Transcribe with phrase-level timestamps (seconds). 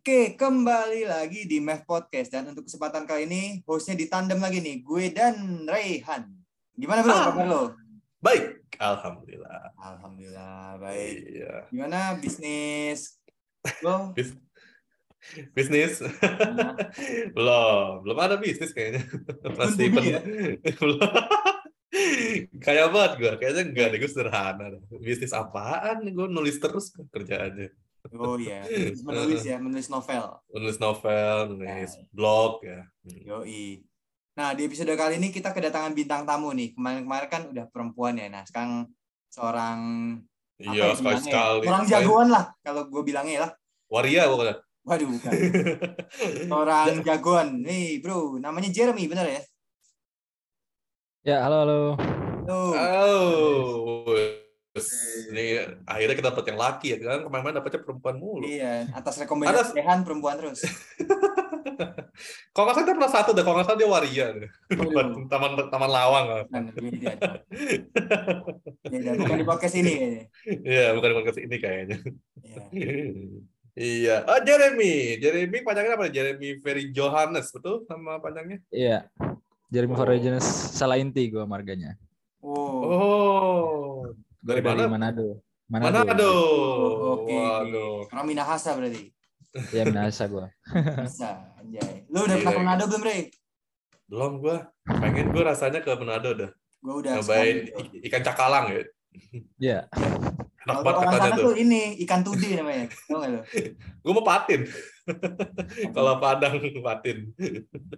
[0.00, 4.80] Oke, kembali lagi di Math Podcast dan untuk kesempatan kali ini hostnya ditandem lagi nih,
[4.80, 5.36] gue dan
[5.68, 6.24] Raihan.
[6.72, 7.24] Gimana bro, Ah.
[7.28, 7.62] kabar lo?
[8.16, 9.76] Baik, alhamdulillah.
[9.76, 11.14] Alhamdulillah baik.
[11.36, 11.54] Iya.
[11.68, 13.20] Gimana bisnis
[13.84, 13.96] lo?
[14.16, 14.40] Bis-
[15.52, 16.80] bisnis Gimana?
[17.36, 19.04] belum, belum ada bisnis kayaknya.
[19.52, 20.20] Pasti pen- ya?
[20.80, 20.96] belum.
[22.56, 24.64] Kayak banget gue, kayaknya enggak deh, gue sederhana.
[24.96, 26.08] Bisnis apaan?
[26.08, 27.68] Gue nulis terus kerjaannya.
[28.10, 28.66] Oh iya,
[29.06, 30.42] menulis ya, menulis novel.
[30.50, 32.82] Nulis novel, nulis blog ya.
[33.06, 33.20] Hmm.
[33.22, 33.86] Yoi.
[34.34, 36.74] Nah, di episode kali ini kita kedatangan bintang tamu nih.
[36.74, 38.26] Kemarin-kemarin kan udah perempuan ya.
[38.26, 38.90] Nah, sekarang
[39.30, 39.78] seorang
[40.58, 41.22] apa ya Iya, sekali ya?
[41.22, 41.64] sekali.
[41.70, 43.50] Orang jagoan lah kalau gue bilangnya lah.
[43.90, 44.56] Waria pokoknya.
[44.80, 45.32] Waduh, bukan.
[46.62, 47.48] Orang jagoan.
[47.62, 49.42] Nih, bro, namanya Jeremy, bener ya?
[51.20, 51.80] Ya, halo halo.
[52.48, 52.72] Tuh.
[52.74, 54.08] Oh,
[55.32, 58.44] ini akhirnya kita dapet yang laki ya kan kemarin dapetnya perempuan mulu.
[58.46, 60.64] Iya, atas rekomendasi Rehan perempuan terus.
[62.52, 64.50] Kalau nggak salah dia pernah satu deh, kalau nggak salah dia waria deh.
[64.76, 65.24] Waduh.
[65.30, 66.24] taman taman lawang.
[66.50, 67.12] beda.
[68.90, 70.24] Beda, bukan di podcast ini kayaknya.
[70.66, 71.98] Iya, bukan di podcast ini kayaknya.
[72.42, 72.62] Iya.
[73.96, 74.16] iya.
[74.26, 75.16] Oh, Jeremy.
[75.22, 76.06] Jeremy panjangnya apa?
[76.10, 78.58] Jeremy Ferry Johannes, betul nama panjangnya?
[78.68, 79.06] Iya.
[79.70, 79.98] Jeremy Oh.
[80.02, 81.94] Foregenus salah inti gue marganya.
[82.42, 82.82] Oh.
[82.82, 83.96] Oh.
[84.40, 85.12] Gue Dari dari mana?
[85.12, 85.26] Manado.
[85.68, 86.32] Manado.
[87.14, 87.32] Oke.
[87.32, 88.08] Waduh.
[88.08, 89.12] Orang Minahasa berarti.
[89.70, 90.46] Ya Minahasa gue.
[91.04, 92.08] Bisa, anjay.
[92.08, 93.20] Lu udah pernah ke Gila, Manado belum, Rey?
[94.06, 94.56] Belum gua.
[94.82, 96.50] Pengen gua rasanya ke Manado dah.
[96.80, 97.12] Gue udah
[97.44, 97.68] i-
[98.08, 98.82] ikan cakalang ya.
[99.58, 99.78] Iya.
[100.60, 101.44] Enak Kalau banget orang katanya sana tuh.
[101.46, 102.84] tuh ini ikan tudi namanya.
[102.88, 103.40] Tahu nggak lu?
[104.00, 104.60] Gue mau patin.
[105.96, 107.32] Kalau Padang patin.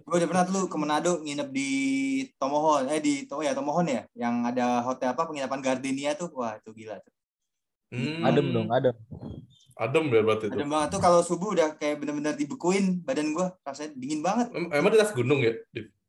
[0.03, 1.69] Gue udah pernah tuh lu ke Manado nginep di
[2.37, 2.89] Tomohon.
[2.91, 6.29] Eh di oh ya Tomohon ya, yang ada hotel apa penginapan Gardenia tuh.
[6.35, 7.13] Wah, itu gila tuh.
[7.93, 8.25] Hmm.
[8.25, 8.95] Adem dong, adem.
[9.77, 10.55] Adem ya berarti itu.
[10.57, 14.49] Adem banget tuh kalau subuh udah kayak bener-bener dibekuin badan gua rasanya dingin banget.
[14.53, 15.53] Em- Emang di atas gunung ya?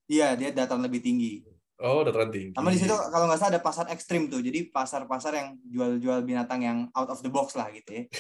[0.05, 1.45] Iya, dia dataran lebih tinggi.
[1.83, 2.55] Oh, dataran tinggi.
[2.55, 4.39] Sama di situ kalau nggak salah ada pasar ekstrim tuh.
[4.39, 8.05] Jadi pasar-pasar yang jual-jual binatang yang out of the box lah gitu ya.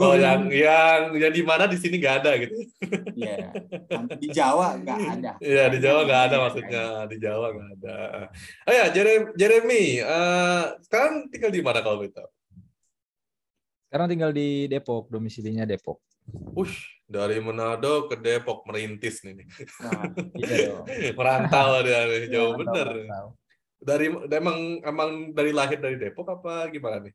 [0.00, 2.56] Oh, yang yang yang di mana di sini nggak ada gitu.
[3.20, 3.52] Iya.
[4.16, 5.36] Di Jawa nggak ada.
[5.44, 7.96] Iya di Jawa nggak ada maksudnya di Jawa nggak ada.
[8.64, 12.24] Oh ya Jeremy, Jeremy eh, sekarang tinggal di mana kalau gitu?
[13.92, 16.00] Sekarang tinggal di Depok, domisilinya Depok.
[16.54, 19.42] Ush, dari Manado ke Depok merintis nih.
[19.82, 20.84] Nah, Iya dong.
[21.18, 22.88] Merantau dia nih, jauh Mantap, bener.
[23.80, 27.14] Dari emang emang dari lahir dari Depok apa gimana nih?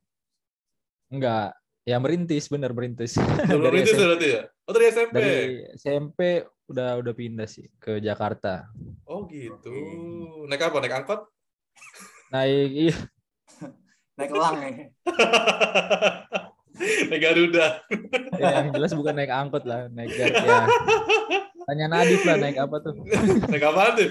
[1.14, 1.54] Enggak,
[1.86, 3.14] ya merintis, bener merintis.
[3.48, 4.42] Dari merintis SMP, berarti ya?
[4.66, 5.14] Oh dari SMP.
[5.14, 5.36] dari
[5.78, 6.20] SMP
[6.66, 8.66] udah udah pindah sih ke Jakarta.
[9.06, 9.70] Oh gitu.
[9.70, 10.50] Oke.
[10.50, 10.78] Naik apa?
[10.82, 11.22] Naik angkot?
[12.34, 12.96] Naik iya,
[14.18, 14.74] naik elang ya.
[17.10, 17.68] Naik Garuda.
[18.36, 20.60] ya, yang jelas bukan naik angkot lah, naik gar ya.
[21.66, 22.94] Tanya Nadif lah naik apa tuh?
[23.52, 24.10] Naik apa tuh?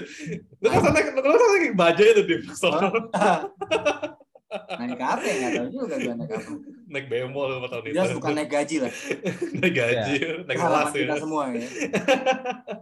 [0.59, 2.91] Lu kan naik, lu kan naik bajaj itu di sono.
[4.79, 5.33] naik apa ya?
[5.39, 6.51] Nggak tahu juga gua naik apa.
[6.85, 7.95] Naik bemol lima tahun itu.
[7.95, 8.93] Jelas bukan naik gaji lah.
[9.55, 10.99] naik gaji, naik kelas Harapan ya.
[10.99, 11.67] kita semua ya.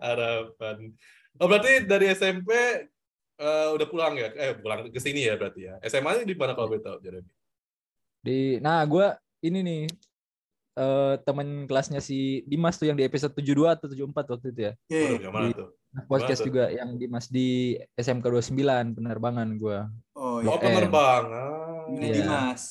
[0.02, 0.78] Harapan.
[1.38, 2.50] Oh berarti dari SMP
[3.38, 4.34] eh, udah pulang ya?
[4.34, 5.78] Eh pulang ke sini ya berarti ya.
[5.86, 7.30] SMA-nya di mana kalau boleh tahu, Jeremy?
[8.26, 9.06] Di nah gue
[9.44, 9.82] ini nih
[10.74, 14.74] eh teman kelasnya si Dimas tuh yang di episode 72 atau 74 waktu itu ya.
[15.30, 15.70] Mana Di- tuh?
[15.94, 16.50] Nah, podcast tuh?
[16.50, 19.80] juga yang Dimas di SMK 29 penerbangan gue.
[20.18, 20.50] Oh Oh, iya.
[20.50, 20.64] M.
[20.66, 21.94] penerbangan.
[21.94, 22.16] Ini Iya.
[22.18, 22.64] Dimas.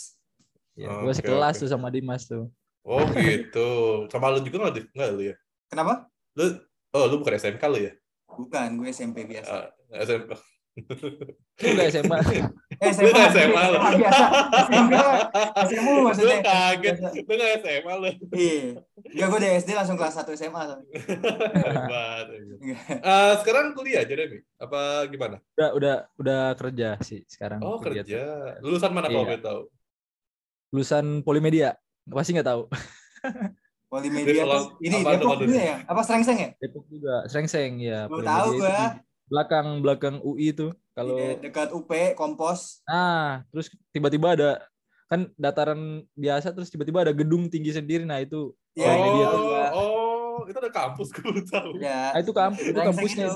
[0.72, 1.60] Ya, Oke, gue sekelas oke.
[1.62, 2.50] tuh sama Dimas tuh.
[2.82, 3.70] Oh gitu.
[4.10, 4.86] Sama lu juga nggak, Div?
[4.90, 5.36] Nggak lu ya?
[5.70, 6.10] Kenapa?
[6.34, 6.44] Lu,
[6.90, 7.92] oh lu bukan SMK lu ya?
[8.26, 9.70] Bukan, gue SMP biasa.
[9.70, 10.34] Ah, SMP.
[11.62, 12.18] Lu enggak SMA.
[12.82, 13.78] Eh, Lu SMA, SMA lu.
[13.94, 14.25] biasa.
[14.66, 15.00] SMA
[15.88, 16.34] lu maksudnya.
[16.34, 16.94] Lu kaget.
[16.98, 17.06] Biasa.
[17.16, 18.09] Lu nggak SMA lu.
[18.32, 18.60] Iya.
[19.04, 20.62] Enggak, gue dari SD langsung kelas 1 SMA.
[20.66, 22.26] Hebat.
[22.26, 22.82] Enggak.
[22.98, 24.43] Eh, sekarang kuliah, Jeremy?
[24.56, 25.37] Apa gimana?
[25.53, 27.60] Udah udah udah kerja sih sekarang.
[27.60, 28.19] Oh Kerja tuh.
[28.62, 29.28] Lulusan mana kalau Iya.
[29.28, 29.61] boleh tahu?
[30.70, 31.70] Lulusan Polimedia.
[32.05, 32.62] Pasti nggak tahu.
[33.87, 35.76] Polimedia kalau- ini apa Depok tuh, juga ya?
[35.85, 36.49] Apa Serengseng ya?
[36.56, 37.14] Depok juga.
[37.26, 38.08] Serengseng ya.
[38.08, 38.73] Belum Polimedia tahu itu gua.
[38.73, 40.73] di Belakang belakang UI tuh.
[40.92, 42.84] Kalau Iya, dekat UP, Kompos.
[42.84, 44.50] Nah, terus tiba-tiba ada
[45.06, 45.80] kan dataran
[46.12, 48.04] biasa terus tiba-tiba ada gedung tinggi sendiri.
[48.04, 49.70] Nah, itu Iya, oh, dia tuh, Mbak.
[49.72, 51.70] oh, itu ada kampus gue tahu.
[51.76, 52.12] Ya.
[52.12, 53.26] nah, itu kamp itu kampusnya.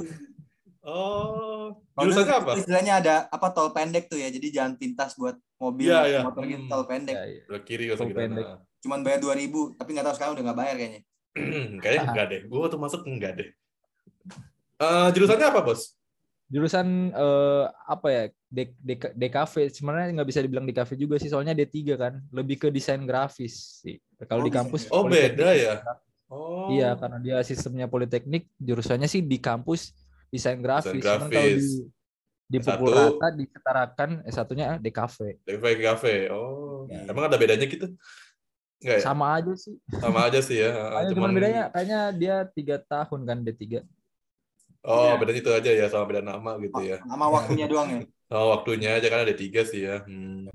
[0.81, 2.51] Oh, jurusannya apa?
[2.55, 4.29] Istilahnya ada apa tol pendek tuh ya.
[4.29, 6.21] Jadi jalan pintas buat mobil, Iya, iya.
[6.23, 6.71] motor gitu Hmm.
[6.71, 7.17] tol pendek.
[7.17, 7.43] Ya, ya.
[7.45, 8.45] Belah kiri atau Tol pendek.
[8.47, 8.63] gimana?
[8.79, 11.03] Cuman bayar 2000, tapi nggak tahu sekarang udah nggak bayar kayaknya.
[11.83, 12.41] Kayaknya enggak deh.
[12.47, 13.49] Gue waktu masuk enggak deh.
[14.79, 15.93] Eh jurusannya apa, Bos?
[16.47, 18.23] Jurusan eh, apa ya?
[19.13, 23.83] DKV sebenarnya nggak bisa dibilang DKV juga sih soalnya D3 kan lebih ke desain grafis
[23.83, 24.97] sih kalau Oh, di kampus desain.
[24.97, 25.75] Oh, beda ya?
[26.27, 26.71] Oh.
[26.73, 29.95] iya karena dia sistemnya politeknik jurusannya sih di kampus
[30.31, 31.63] desain grafis, kalau grafis.
[31.63, 32.99] di di pukul S1.
[32.99, 35.17] rata disetarakan S1-nya DKV
[35.51, 36.05] DKV.
[36.31, 36.87] Oh.
[36.87, 37.11] Ya.
[37.11, 37.91] Emang ada bedanya gitu?
[38.79, 39.03] Enggak ya?
[39.03, 40.71] sama aja sih Sama aja sih ya.
[41.03, 43.83] Hanya cuman bedanya kayaknya dia tiga tahun kan D3
[44.87, 45.19] Oh, Iya.
[45.19, 47.03] bedanya itu aja ya sama beda nama gitu ya.
[47.03, 48.01] Sama waktunya doang ya.
[48.31, 50.07] Oh, waktunya aja kan ada tiga sih ya.
[50.07, 50.47] Hmm.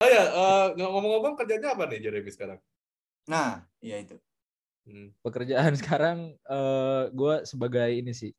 [0.00, 2.58] Oh ya, eh, ngomong-ngomong kerjanya apa nih Jeremy sekarang?
[3.28, 4.16] Nah, iya itu.
[4.88, 5.12] Hmm.
[5.20, 8.32] pekerjaan sekarang eh gue sebagai ini sih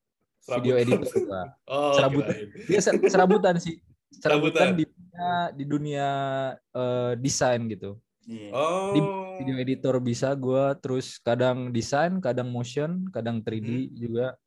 [0.49, 1.05] video Serabut.
[1.05, 1.43] editor gua.
[1.71, 2.33] Oh, Serabutan.
[2.33, 2.49] kirain.
[2.65, 3.77] dia ser- serabutan sih
[4.17, 4.73] Serabutan.
[4.73, 6.07] serabutan di dunia di dunia
[6.55, 8.53] eh, desain gitu Iya.
[8.53, 8.93] Oh.
[8.93, 8.99] Di
[9.41, 14.37] video editor bisa gue terus kadang desain kadang motion kadang 3D juga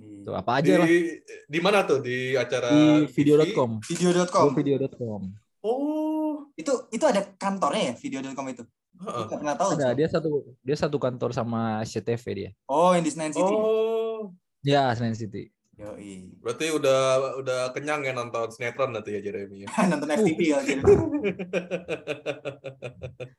[0.00, 0.24] Iya.
[0.24, 2.00] tuh apa aja lah di, di mana tuh?
[2.00, 4.46] Di acara di video.com Video.com.
[4.56, 5.20] Video.com
[5.62, 6.48] Oh.
[6.56, 8.64] Itu itu ada kantornya ya video.com itu.
[8.96, 9.24] Heeh.
[9.28, 9.70] Nggak pernah tahu.
[9.76, 10.30] ada dia satu
[10.60, 13.54] dia satu kantor sama SCTV dia Oh, yang di Senayan City.
[13.54, 14.32] Oh.
[14.64, 16.36] ya Senayan City Yoi.
[16.44, 17.00] Berarti udah
[17.40, 19.68] udah kenyang ya nonton sinetron nanti ya Jeremy ya.
[19.88, 20.92] Nonton FTV kali gitu.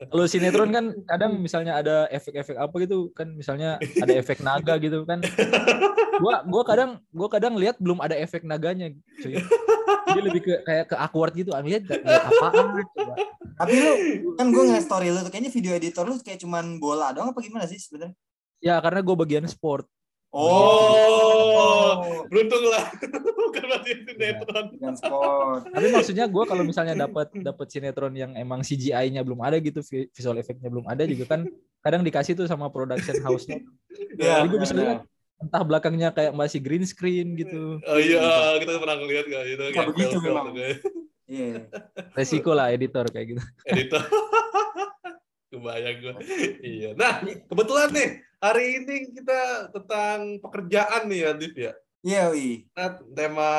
[0.10, 5.06] Kalau sinetron kan kadang misalnya ada efek-efek apa gitu kan misalnya ada efek naga gitu
[5.06, 5.22] kan.
[6.18, 8.90] Gua gua kadang gua kadang lihat belum ada efek naganya,
[9.22, 9.38] cuy.
[10.12, 11.54] Dia lebih ke kayak ke awkward gitu.
[11.54, 13.14] Ah, lihat lihat apaan coba.
[13.62, 13.94] Tapi lu
[14.34, 17.40] kan gue ngeliat story lu tuh kayaknya video editor lu kayak cuman bola doang apa
[17.46, 18.18] gimana sih sebenarnya?
[18.58, 19.86] Ya karena gue bagian sport.
[20.34, 21.31] Oh.
[22.30, 22.86] Beruntung lah.
[23.48, 24.66] Bukan berarti sinetron.
[24.78, 25.62] Bukan sport.
[25.70, 30.10] Tapi maksudnya gua kalau misalnya dapat dapat sinetron yang emang CGI-nya belum ada gitu, vi-
[30.12, 31.46] visual efeknya belum ada juga kan
[31.82, 33.62] kadang dikasih tuh sama production house-nya.
[34.22, 34.86] Iya, Jadi gue bisa benar.
[34.86, 35.00] lihat
[35.42, 37.82] entah belakangnya kayak masih green screen gitu.
[37.82, 38.22] Oh iya,
[38.62, 40.46] kita pernah ngeliat kan itu Nggak kayak begitu memang.
[41.26, 41.66] Iya.
[42.20, 43.42] Resiko lah editor kayak gitu.
[43.66, 44.04] editor.
[45.52, 46.14] Kebayang gue.
[46.64, 46.90] Iya.
[46.96, 48.10] Nah, kebetulan nih
[48.40, 49.42] hari ini kita
[49.76, 51.74] tentang pekerjaan nih ya, Div ya.
[52.02, 52.66] Iya, wi.
[52.74, 53.50] Nah, tema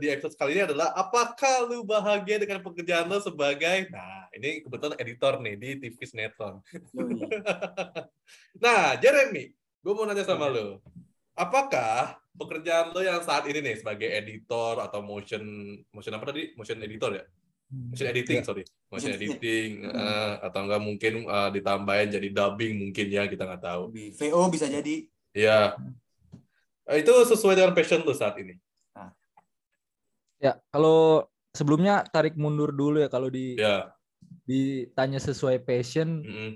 [0.00, 4.96] di episode kali ini adalah apakah lu bahagia dengan pekerjaan lu sebagai nah ini kebetulan
[4.96, 6.64] editor nih di TV sinetron.
[6.96, 7.20] Yoi.
[8.62, 10.80] Nah, Jeremy, gue mau nanya sama lu.
[11.36, 15.42] Apakah pekerjaan lu yang saat ini nih sebagai editor atau motion
[15.92, 16.56] motion apa tadi?
[16.56, 17.24] Motion editor ya?
[17.68, 18.64] Motion editing, sorry.
[18.88, 19.92] Motion editing Hmm.
[19.92, 23.92] eh, atau enggak mungkin eh, ditambahin jadi dubbing mungkin ya, kita nggak tahu.
[23.92, 25.04] VO bisa jadi.
[25.36, 25.76] Iya.
[26.90, 28.58] Eh, Itu sesuai dengan passion lu saat ini.
[30.40, 33.92] Ya, kalau sebelumnya tarik mundur dulu ya kalau di Ya.
[34.48, 36.50] ditanya sesuai passion mm-mm.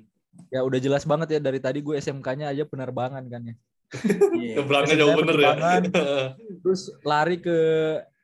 [0.49, 3.55] ya udah jelas banget ya dari tadi gue SMK-nya aja penerbangan kan ya.
[4.57, 5.53] Keberangnya Sebenarnya jauh bener ya.
[5.53, 5.83] penerbangan.
[6.65, 7.59] Terus lari ke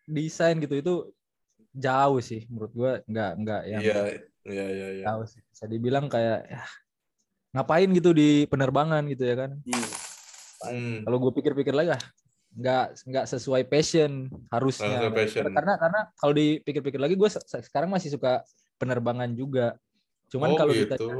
[0.09, 0.95] desain gitu itu
[1.71, 4.03] jauh sih menurut gue nggak nggak yang Iya,
[4.49, 5.05] iya, iya, iya.
[5.13, 5.45] jauh sih.
[5.45, 6.63] Bisa dibilang kayak ya,
[7.53, 9.51] ngapain gitu di penerbangan gitu ya kan.
[9.63, 9.87] Iya.
[10.61, 11.03] Hmm.
[11.09, 12.03] Kalau gue pikir-pikir lagi ah
[12.51, 14.99] nggak nggak sesuai passion harusnya.
[15.01, 15.45] Sesuai passion.
[15.55, 18.43] Karena karena kalau dipikir-pikir lagi gue se- sekarang masih suka
[18.77, 19.79] penerbangan juga.
[20.29, 20.91] Cuman Oh, kalau gitu.
[20.91, 21.15] ditanya,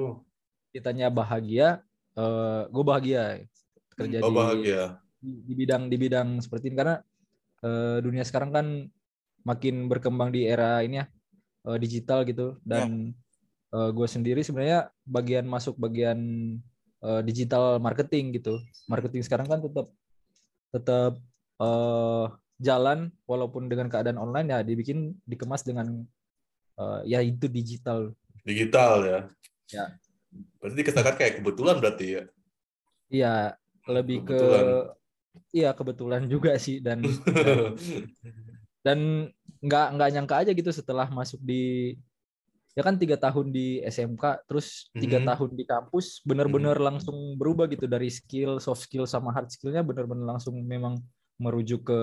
[0.71, 1.69] ditanya bahagia,
[2.19, 3.23] eh gue bahagia
[3.95, 4.83] kerja Oh, di, bahagia.
[5.21, 6.97] di di bidang di bidang seperti ini karena
[7.63, 8.67] eh, dunia sekarang kan
[9.47, 11.07] makin berkembang di era ini ya
[11.69, 13.15] eh, digital gitu dan
[13.71, 16.19] gue sendiri sebenarnya bagian masuk bagian
[17.05, 19.87] eh, digital marketing gitu marketing sekarang kan tetap
[20.71, 21.13] tetap
[21.61, 22.27] eh,
[22.61, 26.05] jalan walaupun dengan keadaan online ya dibikin dikemas dengan
[26.77, 29.21] eh, ya itu digital Digital ya.
[29.71, 29.85] Ya.
[30.61, 32.25] Berarti dikatakan kayak kebetulan berarti ya.
[33.11, 33.35] iya
[33.91, 34.65] lebih ke Kebetulan.
[35.51, 37.03] iya kebetulan juga sih dan
[38.87, 39.29] dan
[39.61, 41.95] nggak nggak nyangka aja gitu setelah masuk di
[42.75, 45.27] ya kan tiga tahun di SMK terus tiga Mhm.
[45.27, 50.23] tahun di kampus bener-bener langsung berubah gitu dari skill soft skill sama hard skillnya bener-bener
[50.23, 51.03] langsung memang
[51.41, 52.01] merujuk ke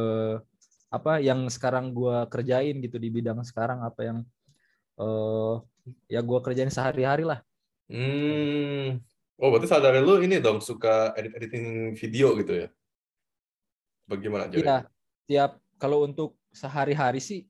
[0.92, 4.18] apa yang sekarang gua kerjain gitu di bidang sekarang apa yang
[5.00, 5.56] eh
[6.12, 7.40] ya gua kerjain sehari-hari lah
[7.88, 9.00] Hmm.
[9.40, 12.68] Oh, berarti sadar lu ini dong suka edit editing video gitu ya?
[14.04, 14.60] Bagaimana jadi?
[14.68, 14.78] iya
[15.24, 17.48] tiap kalau untuk sehari-hari sih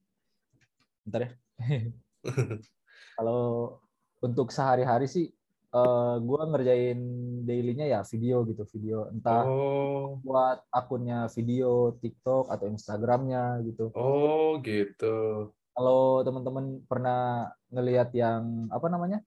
[1.01, 1.31] bentar ya
[3.17, 3.75] kalau
[4.21, 5.27] untuk sehari-hari sih
[5.67, 6.95] eh gua ngerjain
[7.43, 13.91] dailynya ya video gitu video entah Oh, buat akunnya video TikTok atau Instagramnya gitu.
[13.91, 15.49] oh gitu.
[15.75, 19.19] Kalau teman-teman pernah ngelihat yang apa namanya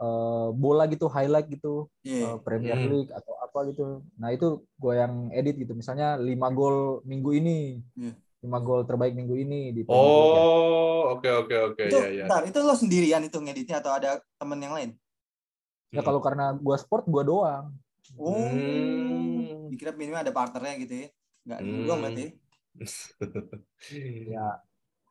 [0.00, 2.34] eh, bola gitu highlight gitu Iya.
[2.34, 2.88] eh, Premier Hmm.
[2.88, 3.84] League atau apa gitu.
[4.16, 5.72] Nah itu gue yang edit gitu.
[5.74, 8.12] Misalnya 5 gol minggu ini, Iya.
[8.44, 9.92] 5 gol terbaik minggu ini di ya.
[9.92, 12.24] Oh, oke oke oke ya ya.
[12.28, 14.90] bentar, itu lo sendirian itu ngeditnya atau ada temen yang lain?
[15.94, 17.72] Ya kalau karena gue sport gue doang.
[18.20, 19.72] Oh, Hmm.
[19.72, 21.08] dikira minimal ada partnernya gitu ya?
[21.48, 21.86] Enggak Hmm.
[21.88, 22.24] dong berarti.
[24.34, 24.46] Ya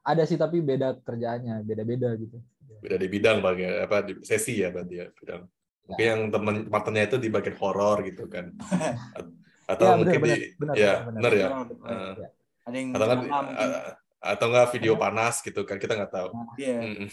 [0.04, 2.38] ada sih tapi beda kerjaannya, beda-beda gitu.
[2.84, 5.44] Beda di bidang bagian apa di sesi ya berarti ya bidang.
[5.88, 8.52] Mungkin yang teman partnernya itu di bagian horor gitu kan.
[9.72, 11.08] Atau Ya, mungkin benar, di benar, ya benar.
[11.08, 11.48] benar ya.
[11.54, 11.88] Oh, betul.
[11.88, 12.30] Eh, Ya.
[12.63, 13.20] Ada yang atau kan
[13.53, 13.82] eh,
[14.24, 16.29] atau enggak video panas gitu kan kita nggak tahu.
[16.55, 16.77] Iya.
[16.79, 17.10] Mm-mm.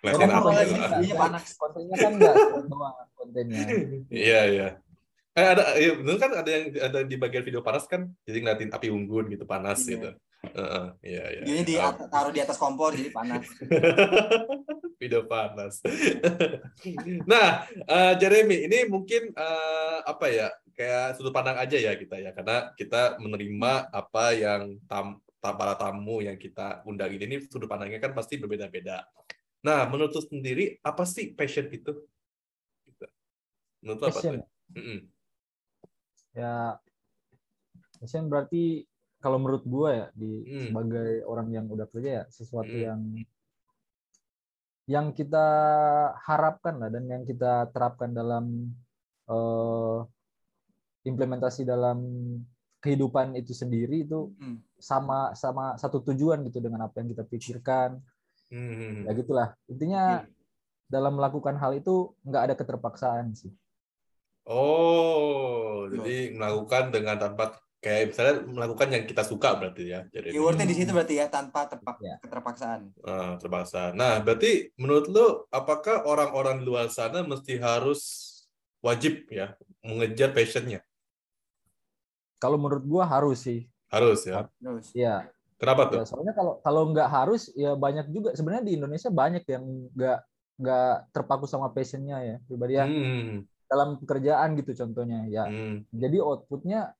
[0.00, 1.16] Ya, Ngeliatin kan apa kontennya gitu.
[1.16, 1.44] panas.
[1.54, 2.34] Kontennya kan enggak
[2.64, 3.62] doang kontennya.
[4.08, 4.68] Iya iya.
[5.30, 8.72] Eh ada ya bener kan ada yang ada di bagian video panas kan jadi ngeliatin
[8.72, 9.92] api unggun gitu panas Iya.
[9.94, 10.10] gitu.
[10.40, 11.40] Heeh, iya iya.
[11.44, 11.84] Videonya di Oh.
[11.84, 13.44] at- taruh di atas kompor jadi panas.
[15.00, 15.84] video panas.
[17.30, 20.48] nah, eh, Jeremy, ini mungkin eh, apa ya?
[20.80, 25.76] Kayak sudut pandang aja ya kita ya, karena kita menerima apa yang tam, ta- para
[25.76, 29.04] tamu yang kita undang ini, ini sudut pandangnya kan pasti berbeda-beda.
[29.60, 32.00] Nah, menurut sendiri apa sih passion itu?
[32.88, 33.04] Gitu.
[33.84, 34.34] Menurut lu apa Passion.
[34.40, 34.48] tuh?
[34.72, 34.98] Mm-mm.
[36.32, 36.80] Ya
[38.00, 38.88] passion berarti
[39.20, 40.64] kalau menurut gue ya di Hmm.
[40.72, 42.86] sebagai orang yang udah kerja ya sesuatu Hmm.
[42.88, 43.00] yang
[44.88, 45.46] yang kita
[46.24, 48.72] harapkan lah dan yang kita terapkan dalam
[49.28, 49.98] eh,
[51.02, 51.98] implementasi dalam
[52.80, 54.60] kehidupan itu sendiri itu Hmm.
[54.80, 58.00] sama sama satu tujuan gitu dengan apa yang kita pikirkan
[58.50, 59.04] Hmm.
[59.06, 60.32] ya gitulah intinya Hmm.
[60.90, 63.52] dalam melakukan hal itu nggak ada keterpaksaan sih
[64.50, 65.94] Oh, Betul.
[66.02, 70.00] jadi melakukan dengan tanpa kayak misalnya melakukan yang kita suka berarti ya.
[70.10, 72.16] Jadi Keywordnya di situ berarti ya tanpa terpak Ya.
[72.18, 72.90] keterpaksaan.
[73.04, 73.92] Ah, terpaksa.
[73.94, 78.00] Nah, berarti menurut lu apakah orang-orang di luar sana mesti harus
[78.82, 79.54] wajib ya
[79.86, 80.82] mengejar passionnya?
[82.40, 84.46] Kalau menurut gua harus sih Harus ya.
[84.56, 84.86] Terus.
[84.90, 85.28] ya
[85.60, 86.00] Kenapa tuh?
[86.00, 90.18] Ya, soalnya kalau kalau nggak harus ya banyak juga sebenarnya di Indonesia banyak yang nggak
[90.56, 96.16] nggak terpaku sama passionnya ya pribadi ya Hmm, dalam pekerjaan gitu contohnya ya hmm, jadi
[96.20, 96.96] outputnya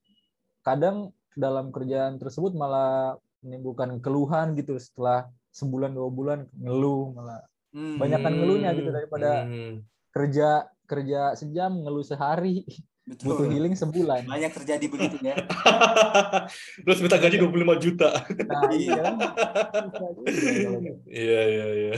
[0.60, 8.02] kadang dalam kerjaan tersebut malah menimbulkan keluhan gitu setelah sebulan dua bulan ngeluh malah Hmm.
[8.02, 9.86] Banyakan ngeluhnya gitu daripada- hmm.
[10.10, 12.66] kerja kerja sejam ngeluh sehari
[13.10, 13.50] butuh Betul.
[13.50, 15.34] healing sebulan Banyak terjadi begitu ya.
[16.86, 18.10] Terus minta gaji 25 juta.
[18.46, 19.02] nah iya
[19.90, 20.06] gitu.
[21.10, 21.94] Iya, iya, iya.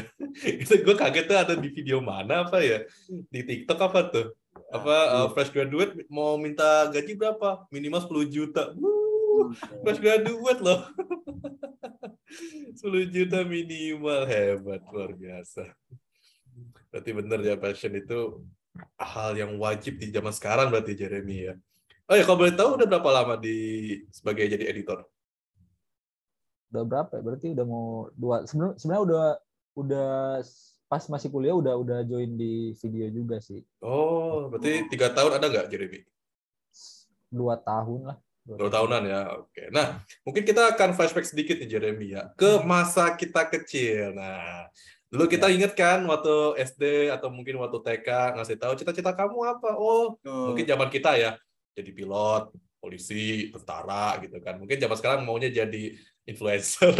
[0.64, 2.88] Itu gue kaget tuh ada di video mana apa ya?
[3.28, 4.26] Di TikTok apa tuh?
[4.73, 7.69] Apa uh, fresh graduate mau minta gaji berapa?
[7.69, 8.73] Minimal 10 juta.
[8.73, 9.52] Wuh,
[9.85, 10.81] fresh graduate loh.
[12.81, 15.69] 10 juta minimal hebat luar biasa.
[16.88, 18.45] Berarti bener ya passion itu
[18.97, 21.55] hal yang wajib di zaman sekarang berarti Jeremy ya.
[22.09, 23.57] Oh ya kalau boleh tahu udah berapa lama di
[24.12, 25.05] sebagai jadi editor?
[26.73, 27.23] udah berapa ya?
[27.23, 29.25] berarti udah mau dua sebenarnya sebenarnya udah
[29.76, 30.11] udah
[30.88, 35.52] pas masih kuliah udah udah join di video juga sih Oh, berarti tiga tahun ada
[35.52, 36.00] nggak Jeremy?
[37.29, 39.71] dua tahun lah Dua tahunan ya, oke.
[39.71, 44.19] Nah, mungkin kita akan flashback sedikit nih Jeremy ya, ke masa kita kecil.
[44.19, 44.67] Nah,
[45.12, 49.76] dulu kita inget kan waktu SD atau mungkin waktu TK ngasih tahu cita-cita kamu apa?
[49.76, 50.50] Oh, Tuh.
[50.50, 51.37] mungkin zaman kita ya,
[51.76, 52.49] jadi pilot,
[52.81, 54.57] polisi, tentara gitu kan.
[54.57, 55.92] Mungkin zaman sekarang maunya jadi
[56.25, 56.97] influencer.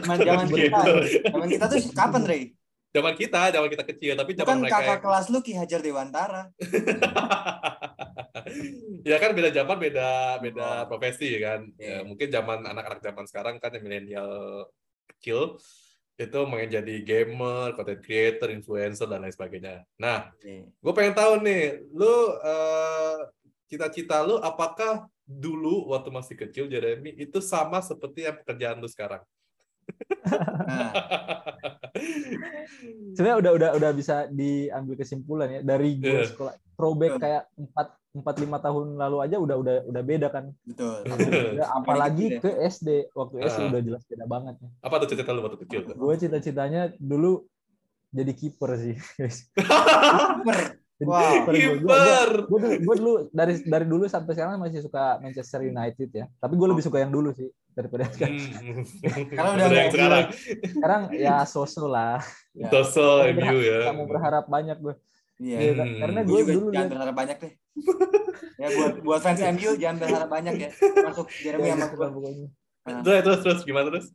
[0.00, 0.80] Zaman zaman kita,
[1.28, 2.42] zaman kita tuh kapan, Rey?
[2.88, 5.80] Zaman kita, zaman kita kecil, tapi zaman Bukan mereka kakak yang- kelas lu Ki Hajar
[5.84, 6.42] Dewantara.
[9.04, 10.86] ya kan beda zaman beda beda Oh.
[10.88, 12.08] profesi kan Ya, Iya.
[12.08, 14.30] mungkin zaman anak-anak zaman sekarang kan yang milenial
[15.06, 15.60] kecil
[16.18, 19.86] itu pengen jadi gamer, content creator, influencer dan lain sebagainya.
[19.94, 20.34] Nah,
[20.82, 23.18] gue pengen tahu nih, lu eh,
[23.70, 29.22] cita-cita lu apakah dulu waktu masih kecil Jeremy itu sama seperti yang pekerjaan lu sekarang?
[30.20, 30.92] Nah,
[33.14, 36.28] sebenarnya udah udah udah bisa diambil kesimpulan ya dari gue Iya.
[36.28, 37.22] sekolah throwback Betul.
[37.24, 41.02] kayak empat empat lima tahun lalu aja udah udah udah beda kan betul.
[41.04, 42.40] Udah, apalagi Kecil ya.
[42.40, 43.68] ke SD waktu SD Ah.
[43.68, 44.68] udah jelas beda banget ya.
[44.80, 45.80] Apa tuh cita-cita lu waktu kecil?
[45.88, 47.44] gue cita-citanya dulu
[48.10, 48.96] jadi kiper sih
[49.54, 50.58] Kiper.
[50.98, 51.46] Jadi Wow.
[51.46, 51.54] kiper
[52.76, 56.82] gue dulu, dari dari dulu sampai sekarang masih suka Manchester United ya tapi gue lebih
[56.82, 58.82] suka yang dulu sih daripada sekarang Hmm.
[59.30, 60.24] Karena udah yang sekarang.
[60.68, 62.18] sekarang ya sosok lah
[62.50, 62.66] Ya.
[63.30, 63.92] MU ya.
[63.92, 64.94] mau berharap banyak gue
[65.38, 65.58] Iya.
[65.60, 65.98] Iya, Hmm.
[66.00, 67.52] karena Gue gue juga dulu jangan berharap banyak deh.
[68.56, 70.70] ya buat buat fans MU jangan berharap banyak ya.
[71.00, 72.02] Masuk Jeremy ya, sama gitu gue.
[72.02, 72.48] lah pokoknya.
[72.98, 74.06] Terus terus terus gimana terus?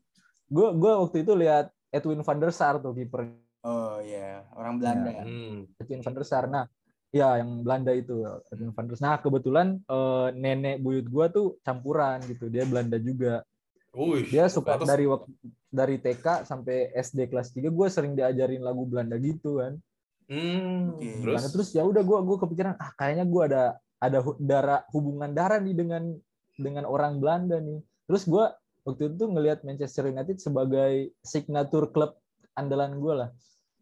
[0.45, 3.31] gue gue waktu itu lihat Edwin van der Sar tuh kiper
[3.63, 5.09] Oh iya, orang Belanda.
[5.09, 5.23] Ya.
[5.23, 5.71] Hmm.
[5.79, 6.45] Edwin van der Sar.
[6.45, 6.67] Nah,
[7.09, 8.19] ya yang Belanda itu
[8.51, 9.05] Edwin van der Sar.
[9.07, 12.51] Nah, kebetulan eh, nenek buyut gua tuh campuran gitu.
[12.51, 13.47] Dia Belanda juga.
[13.93, 14.89] Wih, Dia suka pantes.
[14.89, 15.29] dari waktu
[15.69, 19.77] dari TK sampai SD kelas 3 gue sering diajarin lagu Belanda gitu kan.
[20.25, 21.21] Hmm, Oke.
[21.21, 21.41] terus?
[21.53, 23.63] Terus ya udah gua gua kepikiran ah kayaknya gua ada
[24.01, 26.09] ada hu- darah hubungan darah nih dengan
[26.57, 27.79] dengan orang Belanda nih.
[28.09, 32.17] Terus gua waktu itu ngelihat Manchester United sebagai signature klub
[32.57, 33.29] andalan gua lah.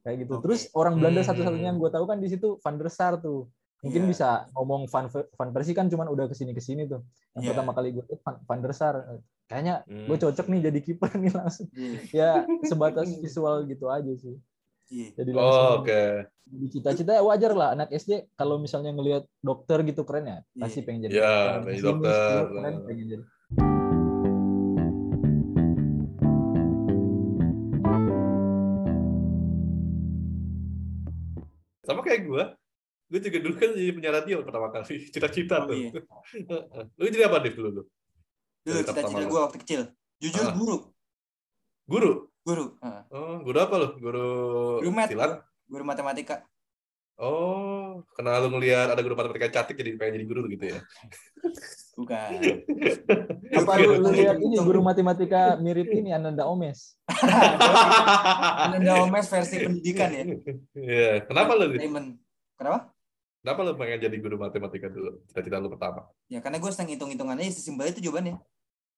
[0.02, 0.34] Kayak gitu.
[0.36, 0.44] Oke.
[0.44, 1.30] Terus orang Belanda Hmm.
[1.30, 3.50] satu-satunya yang gua tahu kan di situ Van der Sar tuh.
[3.82, 4.10] Mungkin Iya.
[4.10, 7.02] bisa ngomong Van Van Persie kan cuman udah ke sini ke sini tuh.
[7.34, 7.50] Yang Iya.
[7.50, 8.96] pertama kali gue Van, Van der Sar
[9.44, 10.06] kayaknya Hmm.
[10.06, 11.66] gue cocok nih jadi kiper nih langsung.
[11.72, 11.98] Iya.
[12.12, 12.30] Ya
[12.64, 14.38] sebatas visual gitu aja sih.
[14.88, 15.08] Iya.
[15.16, 16.02] Jadi langsung Oh, oke.
[16.44, 20.62] di cita-cita ya wajar lah anak SD kalau misalnya ngelihat dokter gitu keren ya Iya.
[20.62, 21.62] pasti pengen jadi Iya, dokter.
[21.64, 22.40] pengen dokter.
[22.52, 23.24] keren pengen jadi
[31.92, 32.44] Sama kayak gue.
[33.12, 34.96] Gue juga dulu kan jadi penyiar radio pertama kali.
[35.14, 35.76] Cita-cita Oh, tuh.
[35.76, 35.90] iya.
[37.00, 37.84] lu jadi apa Div dulu lu?
[38.62, 39.82] Dulu cita-cita gue waktu kecil.
[40.18, 40.54] Jujur Ah.
[40.54, 40.78] guru.
[41.86, 42.12] Guru?
[42.42, 42.66] Guru.
[42.80, 43.02] Heeh.
[43.12, 43.88] Oh, guru apa lu?
[43.98, 44.28] Guru,
[44.80, 45.10] Guru math.
[45.10, 45.44] silat?
[45.66, 46.36] Guru matematika.
[47.18, 47.81] Oh,
[48.18, 50.80] karena lu ngelihat ada guru matematika cantik jadi pengen jadi guru gitu ya?
[52.00, 52.30] Bukan.
[53.60, 56.96] apa lu, lu lihat ini guru matematika mirip ini Ananda Omes
[58.66, 60.24] Ananda Omes versi pendidikan ya.
[60.74, 61.76] Iya, kenapa lu?
[62.58, 62.94] Kenapa?
[63.42, 65.18] Kenapa lu pengen jadi guru matematika dulu?
[65.26, 66.06] Cita-cita lu pertama?
[66.30, 68.38] Ya karena gue seneng hitung-hitungan aja sesimpel itu jawabannya.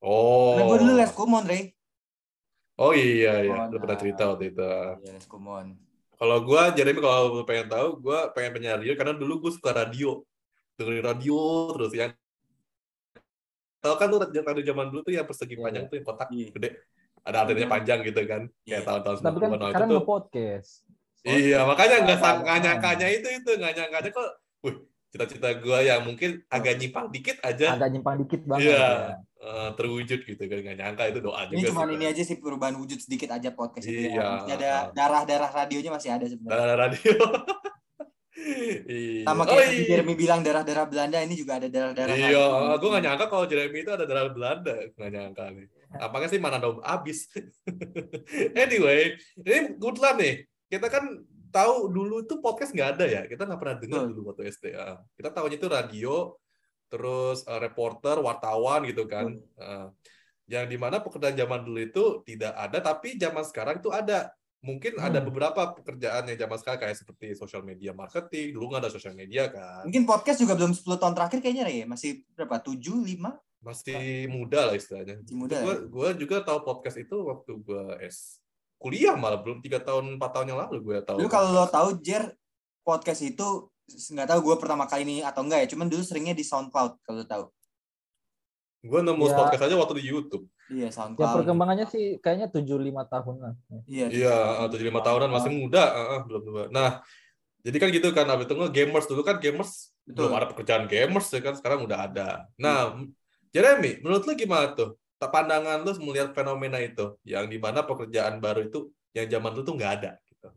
[0.03, 0.59] Oh.
[0.59, 1.63] Karena gue dulu les kumon, Rey.
[2.75, 4.01] Oh iya iya, lu pernah nah.
[4.01, 4.65] cerita waktu itu.
[4.99, 5.79] Iya, les kumon.
[6.23, 10.23] Kalau gua Jeremy kalau pengen tahu, gua pengen penyiar radio karena dulu gua suka radio.
[10.79, 11.39] Dengerin radio
[11.75, 12.11] terus yang
[13.83, 16.47] Tahu kan lu radio zaman dulu tuh yang persegi Iya, panjang tuh yang kotak Iya.
[16.55, 16.69] gede.
[17.27, 18.41] Ada antenanya panjang gitu kan.
[18.63, 18.79] Kayak Iya.
[18.87, 19.95] tahun-tahun tapi kan 90-an sekarang itu.
[19.99, 20.69] nge podcast
[21.27, 24.29] Iya, makanya nggak nyangkanya itu itu nggak nyangkanya kok.
[24.63, 24.75] Wih,
[25.13, 28.81] cita-cita gua yang mungkin agak nyimpang dikit aja agak nyimpang dikit banget Iya.
[28.81, 28.91] ya.
[29.39, 30.57] eh, terwujud gitu kan.
[30.57, 31.93] Nggak nyangka itu doa juga Ini cuma sih.
[31.93, 34.15] ini aja sih perubahan wujud sedikit aja podcast itu Iya.
[34.15, 34.25] ya.
[34.39, 36.57] Masih ada darah-darah radionya masih ada sebenarnya.
[36.57, 37.13] Darah radio.
[38.89, 39.23] iya.
[39.23, 39.87] Sama Oh, kayak tadi iya.
[39.87, 42.79] Jeremy bilang darah-darah Belanda ini juga ada darah-darah Iya, radio.
[42.79, 44.73] gue gak nyangka kalau Jeremy itu ada darah Belanda.
[44.89, 45.65] Gak nyangka nih.
[45.93, 47.29] Apakah sih mana dong abis.
[48.57, 50.35] anyway, ini kebetulan nih.
[50.65, 51.03] Kita kan
[51.53, 53.21] tahu dulu tuh podcast nggak ada ya.
[53.23, 54.09] Kita nggak pernah dengar Betul.
[54.11, 54.65] dulu waktu SD.
[54.73, 56.15] Ah, Kita tahunya itu radio,
[56.89, 59.37] terus eh, reporter, wartawan gitu kan.
[59.55, 59.93] Ah,
[60.43, 64.33] yang di mana pekerjaan zaman dulu itu tidak ada, tapi zaman sekarang itu ada.
[64.63, 65.27] Mungkin ada Hmm.
[65.27, 68.55] beberapa pekerjaan yang zaman sekarang kayak seperti social media marketing.
[68.55, 69.83] Dulu nggak ada social media kan.
[69.83, 71.83] Mungkin podcast juga belum 10 tahun terakhir kayaknya Rey.
[71.83, 72.59] Masih berapa?
[72.59, 73.39] 7, 5?
[73.63, 75.23] masih muda lah istilahnya.
[75.23, 75.79] Masih muda Gue ya?
[75.87, 78.42] gua juga tahu podcast itu waktu gue S
[78.83, 81.17] kuliah malah belum tiga tahun empat tahun yang lalu gue tahu.
[81.23, 82.35] Dulu kalau lo tahu Jer
[82.83, 86.43] podcast itu nggak tahu gue pertama kali ini atau enggak ya, cuman dulu seringnya di
[86.43, 87.45] SoundCloud kalau lo tahu.
[88.83, 89.35] gue nemu Ya.
[89.39, 90.43] podcast aja waktu di YouTube.
[90.67, 91.35] Iya, ya SoundCloud.
[91.39, 93.53] perkembangannya sih kayaknya 7-5 tahun lah
[93.87, 94.35] Iya, Iya,
[94.67, 96.63] tujuh lima tahunan masih muda, ah, ah, belum tua.
[96.67, 96.99] Nah,
[97.63, 100.27] jadi kan gitu kan, abis itu nge-gamers dulu kan gamers Betul.
[100.27, 102.27] belum ada pekerjaan gamers ya kan, sekarang udah ada.
[102.59, 102.99] Nah,
[103.55, 104.99] Jeremy, menurut lu gimana tuh?
[105.29, 109.75] Pandangan lu melihat fenomena itu, yang di mana pekerjaan baru itu yang zaman lu tuh
[109.77, 110.11] nggak ada.
[110.25, 110.47] Gitu.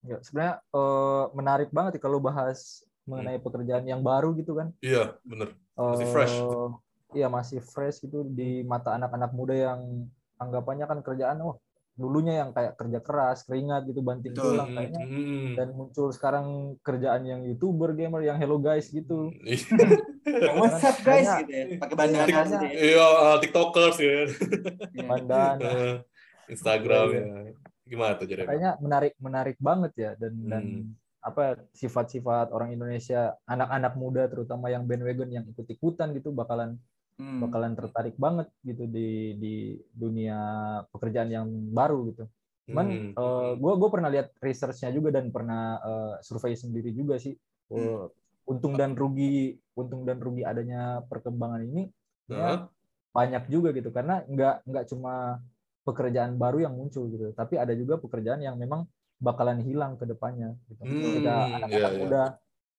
[0.00, 5.52] ya sebenarnya eh, menarik banget kalau bahas mengenai pekerjaan yang baru gitu kan Iya, bener.
[5.76, 6.36] Masih Eh, fresh.
[7.10, 10.06] Iya masih fresh gitu di mata anak-anak muda yang
[10.38, 11.58] anggapannya kan kerjaan oh
[12.00, 14.56] dulunya yang kayak kerja keras keringat gitu banting Betul.
[14.56, 15.48] tulang kayaknya Hmm.
[15.54, 16.46] dan muncul sekarang
[16.80, 19.28] kerjaan yang youtuber gamer yang hello guys gitu
[20.56, 21.64] What's up guys Kayaknya- gitu ya.
[21.78, 22.72] Pakai bandana Kayaknya- gitu ya.
[22.82, 24.10] Iya, uh, tiktokers ya.
[24.90, 25.04] Iya.
[25.04, 25.94] bandana Uh,
[26.48, 27.52] Instagram Iya, ya.
[27.84, 28.46] Gimana tuh Jeremy?
[28.46, 30.86] kayaknya menarik menarik banget ya dan dan Hmm.
[31.20, 36.78] apa sifat-sifat orang Indonesia anak-anak muda terutama yang bandwagon yang ikut-ikutan gitu bakalan
[37.20, 37.44] Hmm.
[37.44, 39.54] bakalan tertarik banget gitu di di
[39.92, 40.40] dunia
[40.88, 42.24] pekerjaan yang baru gitu.
[42.72, 43.12] Cuman Hmm.
[43.12, 47.36] eh, gue gue pernah lihat researchnya juga dan pernah eh, survei sendiri juga sih.
[47.70, 48.00] Eh,
[48.48, 51.86] untung dan rugi untung dan rugi adanya perkembangan ini
[52.32, 52.34] Hah?
[52.34, 52.50] ya,
[53.14, 55.38] banyak juga gitu karena nggak nggak cuma
[55.86, 58.84] pekerjaan baru yang muncul gitu, tapi ada juga pekerjaan yang memang
[59.20, 60.54] bakalan hilang ke depannya.
[60.68, 60.82] Gitu.
[60.82, 62.00] Hmm, ketika iya, anak-anak iya.
[62.00, 62.22] muda,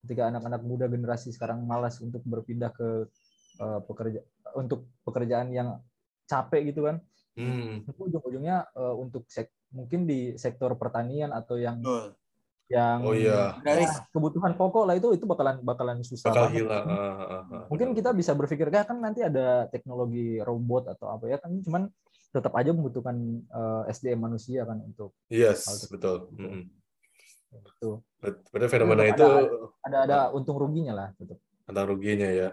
[0.06, 3.06] ketika anak-anak muda generasi sekarang malas untuk berpindah ke
[3.56, 4.20] eh, pekerja
[4.54, 5.80] untuk pekerjaan yang
[6.24, 6.96] capek gitu kan,
[7.32, 7.80] Hmm.
[7.88, 12.12] itu ujung-ujungnya eh, untuk sek- mungkin di sektor pertanian atau yang Betul.
[12.68, 13.56] yang Oh iya.
[13.60, 16.56] Dari ya, kebutuhan pokok lah itu itu bakalan bakalan susah Bakal banget.
[16.60, 16.84] hilang.
[16.88, 17.64] Ah, ah, ah.
[17.68, 21.88] Mungkin kita bisa berpikir kan nanti ada teknologi robot atau apa ya kan cuman
[22.32, 26.32] tetap aja membutuhkan eh, SDM manusia kan untuk Yes, betul.
[26.36, 26.64] Mm-mm.
[27.52, 29.24] itu Berarti fenomena itu
[29.84, 31.36] ada ada untung ruginya lah tetap.
[31.68, 32.48] Antara ruginya ya.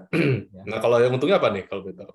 [0.49, 0.61] Ya.
[0.65, 2.13] Nah, kalau yang untungnya apa nih kalau tahu?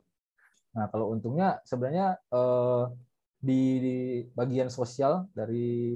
[0.75, 2.85] Nah, kalau untungnya sebenarnya eh,
[3.39, 3.97] di, di
[4.33, 5.95] bagian sosial dari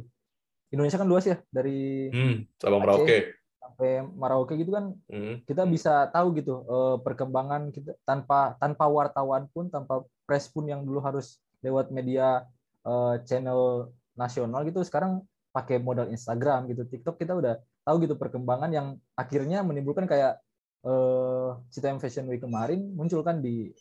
[0.68, 2.88] Indonesia kan luas ya, dari Hmm, Sabang Aceh.
[2.88, 3.18] Merauke.
[3.58, 5.44] sampai Merauke gitu kan Hmm.
[5.44, 10.84] kita bisa tahu gitu eh, perkembangan kita tanpa tanpa wartawan pun, tanpa press pun yang
[10.84, 12.48] dulu harus lewat media
[12.86, 15.20] eh, channel nasional gitu sekarang
[15.52, 20.38] pakai modal Instagram gitu, TikTok kita udah tahu gitu perkembangan yang akhirnya menimbulkan kayak
[20.80, 23.74] eh Citayam Fashion Week kemarin muncul kan di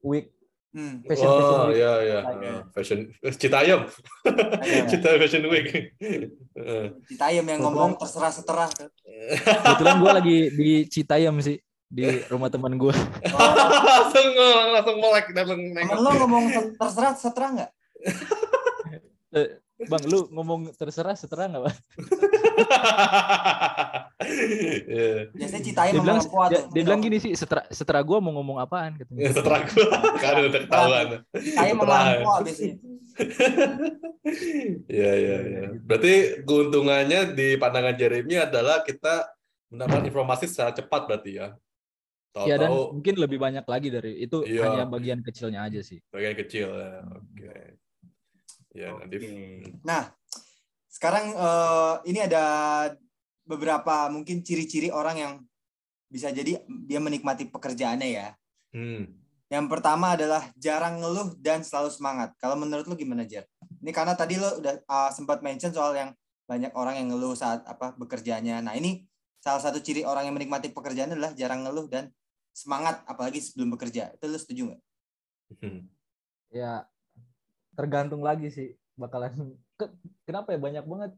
[0.00, 0.30] week
[0.70, 1.00] Hmm.
[1.02, 2.98] fashion fashion Oh week iya iya, Kayak- Eh, fashion
[3.32, 3.80] Citayam,
[4.60, 4.84] Ayo.
[4.92, 5.66] Citayam Fashion Week.
[5.96, 6.86] Eh.
[7.06, 8.68] Citayam yang ngomong terserah seterah.
[9.56, 12.92] Kebetulan gue lagi di Citayam sih di rumah teman gue.
[12.92, 14.28] langsung
[14.68, 15.96] langsung melek langsung nengok.
[15.96, 17.70] lo ngomong ter- terserah seterah nggak?
[19.78, 21.76] Bang, lu ngomong terserah seterah nggak bang?
[24.86, 25.28] Iya.
[25.30, 28.32] Biasanya Citayam Dia bilang, ngomong kuat dia, dia bilang gini sih, seterah, seterah gue mau
[28.32, 29.20] ngomong apaan Ya, katanya.
[29.32, 29.86] setelah gue
[30.16, 31.06] kan udah ketahuan.
[31.36, 32.02] Citayam Seterah.
[32.16, 32.74] ngomong biasanya.
[34.86, 35.62] Iya iya iya.
[35.78, 39.28] Berarti keuntungannya di pandangan Jeremy adalah kita
[39.68, 41.48] mendapatkan informasi secara cepat berarti ya.
[42.38, 44.68] Ya dan Tahu-tahu mungkin lebih banyak lagi dari itu Iya.
[44.68, 46.00] hanya bagian kecilnya aja sih.
[46.10, 47.00] bagian kecil ya.
[47.06, 47.80] Oke.
[48.76, 49.24] Ya, Nadif.
[49.24, 49.72] Oke.
[49.80, 50.12] Nah,
[50.92, 52.44] sekarang eh, ini ada
[53.48, 55.32] beberapa mungkin ciri-ciri orang yang
[56.12, 58.28] bisa jadi dia menikmati pekerjaannya ya.
[58.76, 59.16] Hmm.
[59.48, 62.36] Yang pertama adalah jarang ngeluh dan selalu semangat.
[62.36, 63.48] Kalau menurut lu gimana, Jer?
[63.80, 66.10] Ini karena tadi lo udah uh, sempat mention soal yang
[66.46, 68.58] banyak orang yang ngeluh saat apa bekerjanya.
[68.60, 69.06] Nah, ini
[69.38, 72.10] salah satu ciri orang yang menikmati pekerjaan adalah jarang ngeluh dan
[72.50, 74.10] semangat apalagi sebelum bekerja.
[74.18, 74.82] Itu lu setuju nggak?
[75.62, 75.80] Hmm.
[76.50, 76.86] Ya
[77.76, 79.32] tergantung lagi sih bakalan.
[79.78, 79.92] Ke-
[80.24, 81.12] kenapa ya banyak banget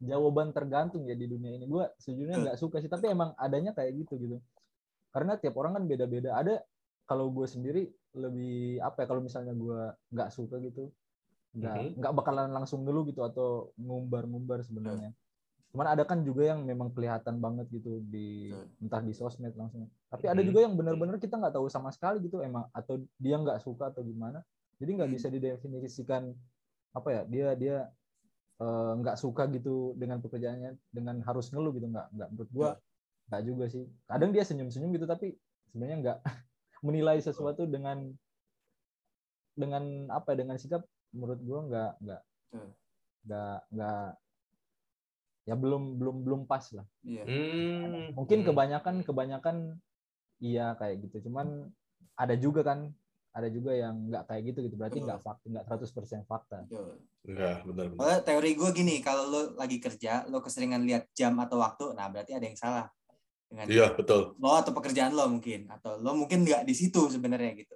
[0.00, 1.64] jawaban tergantung ya di dunia ini.
[1.68, 4.36] Gue sejujurnya nggak suka sih, tapi emang adanya kayak gitu gitu.
[5.12, 6.36] Karena tiap orang kan beda-beda.
[6.36, 6.64] Ada
[7.06, 7.86] kalau gue sendiri
[8.16, 10.88] lebih apa ya kalau misalnya gue nggak suka gitu
[11.52, 11.92] nggak Mhm.
[12.00, 15.12] nggak bakalan langsung ngeluh gitu atau ngumbar-ngumbar sebenarnya
[15.72, 18.88] cuman ada kan juga yang memang kelihatan banget gitu di Betul.
[18.88, 20.48] entah di sosmed langsung tapi ada Mhm.
[20.48, 24.00] juga yang benar-benar kita nggak tahu sama sekali gitu emang atau dia nggak suka atau
[24.00, 24.40] gimana
[24.76, 26.36] jadi nggak bisa didefinisikan
[26.92, 27.76] apa ya dia dia
[28.60, 32.28] eh, nggak suka gitu dengan pekerjaannya dengan harus ngeluh gitu nggak nggak.
[32.32, 32.68] Menurut gua
[33.32, 33.84] nggak juga sih.
[34.08, 35.36] Kadang dia senyum-senyum gitu tapi
[35.72, 36.18] sebenarnya nggak.
[36.86, 38.12] Menilai sesuatu dengan
[39.56, 40.84] dengan apa ya dengan sikap
[41.16, 42.22] menurut gua nggak nggak.
[42.52, 42.68] Betul.
[43.26, 44.10] nggak nggak.
[45.46, 46.86] Ya belum belum belum pas lah.
[47.00, 47.22] Iya.
[47.24, 48.12] Hmm.
[48.12, 48.46] mungkin Hmm.
[48.52, 49.56] kebanyakan kebanyakan
[50.44, 51.28] iya kayak gitu.
[51.28, 51.72] Cuman
[52.16, 52.92] ada juga kan
[53.36, 57.04] ada juga yang nggak kayak gitu gitu berarti nggak fakta nggak 100% fakta Betul.
[57.26, 58.22] Enggak, benar benar.
[58.22, 62.38] Teori gue gini, kalau lo lagi kerja, lo keseringan lihat jam atau waktu, nah berarti
[62.38, 62.86] ada yang salah
[63.50, 64.38] dengan Iya, betul.
[64.38, 67.74] lo atau pekerjaan lo mungkin, atau lo mungkin nggak di situ sebenarnya gitu.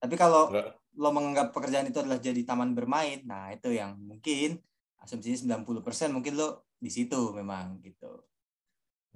[0.00, 0.80] Tapi kalau Enggak.
[0.96, 4.64] lo menganggap pekerjaan itu adalah jadi taman bermain, nah itu yang mungkin
[4.96, 8.24] asumsinya 90% mungkin lo di situ memang gitu.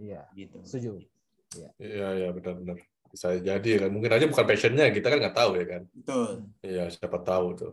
[0.00, 0.60] iya Gitu.
[0.64, 1.00] setuju
[1.80, 2.78] Iya, iya benar benar.
[3.10, 3.90] Bisa jadi kan.
[3.90, 5.82] Mungkin aja bukan passionnya, kita kan nggak tahu ya kan.
[5.90, 6.30] Betul.
[6.62, 7.72] Iya, siapa tahu tuh.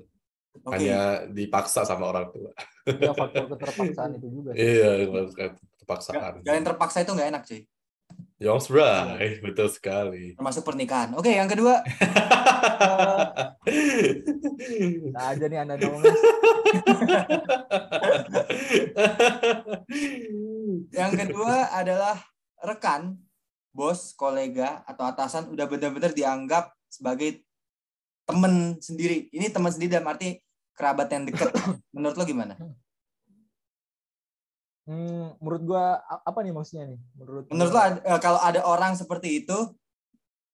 [0.66, 0.74] Oke.
[0.74, 2.50] Hanya dipaksa sama orang tua.
[2.88, 4.60] ya faktor keterpaksaan itu juga sih.
[4.66, 4.90] Iya,
[5.30, 6.34] Gak, kepaksaan.
[6.42, 7.62] yang terpaksa itu nggak enak cuy.
[8.38, 10.38] Young's right, betul sekali.
[10.38, 11.14] Termasuk pernikahan.
[11.18, 11.82] Oke, yang kedua.
[15.14, 16.14] nah aja nih anda ngomongnya
[20.94, 22.16] Yang kedua adalah
[22.62, 23.18] rekan,
[23.78, 27.46] bos, kolega, atau atasan udah benar-benar dianggap sebagai
[28.26, 29.30] temen sendiri.
[29.30, 30.42] Ini teman sendiri dalam arti
[30.74, 31.54] kerabat yang dekat.
[31.94, 32.58] Menurut lo gimana?
[34.88, 38.64] Hmm, menurut gua apa nih maksudnya nih menurut Menurut lo gua- ad- eh, kalau ada
[38.64, 39.58] orang seperti itu,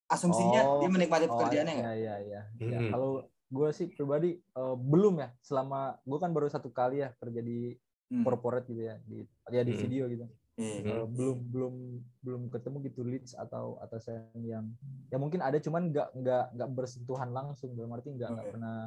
[0.09, 1.95] asumsinya Oh, dia menikmati Oh, pekerjaannya iya, nggak?
[1.95, 2.41] iya, iya.
[2.59, 2.89] Ya, Hmm.
[2.89, 3.09] kalau
[3.47, 7.77] gue sih pribadi eh, belum ya selama gue kan baru satu kali ya kerja di
[8.09, 8.25] Hmm.
[8.25, 9.81] corporate gitu ya di ya di Hmm.
[9.85, 10.33] video gitu Iya.
[10.53, 10.85] Hmm.
[10.85, 11.75] Eh, belum belum
[12.21, 14.69] belum ketemu gitu leads atau atasan yang
[15.09, 18.53] ya mungkin ada cuman nggak nggak nggak bersentuhan langsung dalam arti nggak nggak Oke.
[18.53, 18.77] pernah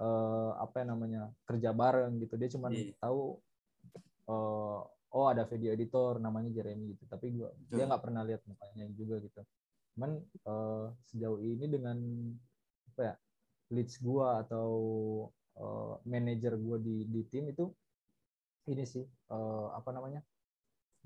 [0.00, 2.96] eh, apa ya namanya kerja bareng gitu dia cuman Iya.
[3.04, 3.36] tahu
[4.32, 4.80] eh,
[5.12, 7.88] oh ada video editor namanya Jeremy gitu tapi gua dia Betul.
[7.92, 9.40] nggak pernah lihat mukanya juga gitu
[9.92, 11.96] cuman eh, sejauh ini dengan
[12.96, 13.14] apa ya
[13.76, 14.70] leads gua atau
[15.52, 17.68] eh, manajer gua di di tim itu
[18.72, 20.24] ini sih eh, apa namanya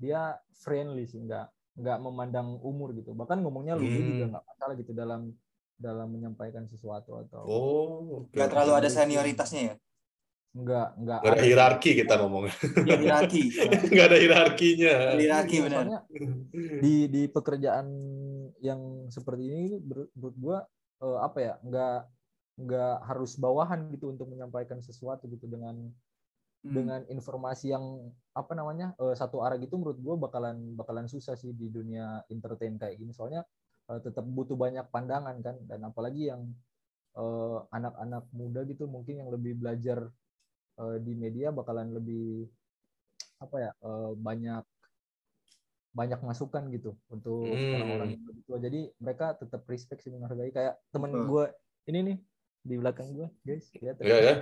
[0.03, 0.21] dia
[0.53, 4.03] friendly sih nggak nggak memandang umur gitu bahkan ngomongnya lu Hmm.
[4.11, 5.31] juga nggak masalah gitu dalam
[5.73, 8.27] dalam menyampaikan sesuatu atau Oh.
[8.29, 9.75] Nggak terlalu ada senioritasnya ya?
[10.53, 12.53] enggak enggak Nggak ada hierarki kita ngomongnya.
[12.85, 13.41] Iya, hierarki.
[13.89, 14.93] Nggak ada hierarkinya.
[15.17, 15.85] Hierarki benar.
[16.77, 17.87] Di di pekerjaan
[18.61, 20.61] yang seperti ini menurut gua
[21.01, 21.97] eh, apa ya nggak
[22.53, 25.89] nggak harus bawahan gitu untuk menyampaikan sesuatu gitu dengan
[26.63, 26.71] Hmm.
[26.75, 27.85] dengan informasi yang
[28.33, 32.75] apa namanya eh, satu arah gitu menurut gua bakalan bakalan susah sih di dunia entertain
[32.79, 33.11] kayak gini.
[33.11, 33.43] Soalnya
[33.91, 35.55] eh, tetap butuh banyak pandangan kan.
[35.67, 36.41] Dan apalagi yang
[37.19, 40.09] eh, anak-anak muda gitu mungkin yang lebih belajar
[40.81, 42.47] eh, di media bakalan lebih
[43.43, 44.63] apa ya eh, banyak
[45.93, 47.75] banyak masukan gitu untuk Hmm.
[47.77, 48.17] orang-orang
[48.49, 50.49] tua jadi mereka tetap respect sih menghargai.
[50.49, 51.43] Kayak temen gue
[51.89, 52.17] ini nih
[52.63, 54.33] di belakang gue guys lihat Iya ya.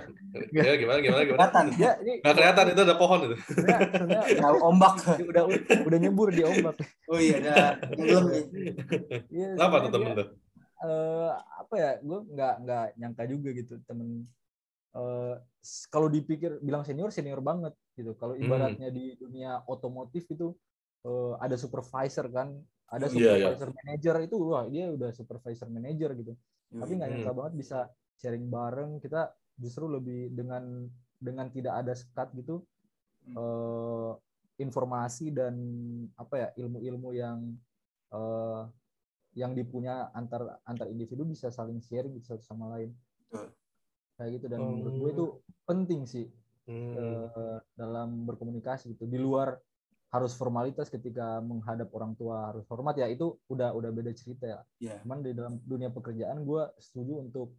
[0.54, 1.38] Ya gimana gimana gimana.
[1.42, 1.64] Kelihatan.
[1.74, 3.36] ya ini Nggak kelihatan itu ada pohon itu.
[3.42, 4.94] sebenarnya Ya, ombak.
[5.30, 5.44] udah
[5.82, 6.76] udah nyebur di ombak
[7.10, 7.54] Oh iya, ada
[7.90, 8.44] tenggelam nih.
[9.26, 10.28] Iya, Kenapa tuh temen tuh?
[10.82, 11.30] eh,
[11.62, 14.26] apa ya gue nggak nggak nyangka juga gitu temen
[14.92, 18.42] eh, s- kalau dipikir bilang senior senior banget gitu kalau Hmm.
[18.42, 20.54] ibaratnya di dunia otomotif itu
[21.02, 22.54] eh, ada supervisor kan
[22.86, 23.50] ada Iya, iya.
[23.50, 26.32] supervisor manager itu wah dia udah supervisor manager gitu
[26.72, 27.14] tapi nggak Hmm.
[27.18, 27.78] nyangka banget bisa
[28.22, 30.86] sharing bareng kita justru lebih dengan
[31.18, 32.62] dengan tidak ada sekat gitu
[33.22, 33.38] Hmm.
[33.38, 34.10] eh,
[34.58, 35.54] informasi dan
[36.18, 37.54] apa ya ilmu-ilmu yang
[38.10, 38.62] eh,
[39.38, 42.90] yang dipunya antar antar individu bisa saling sharing gitu satu sama lain
[43.22, 43.54] Betul.
[44.18, 44.74] kayak gitu dan Oh.
[44.74, 45.26] menurut gue itu
[45.62, 46.26] penting sih
[46.66, 46.98] Hmm.
[46.98, 49.54] eh, dalam berkomunikasi gitu di luar
[50.10, 54.60] harus formalitas ketika menghadap orang tua harus hormat ya itu udah udah beda cerita ya
[54.82, 54.98] Iya.
[55.06, 57.54] cuman di dalam dunia pekerjaan gue setuju untuk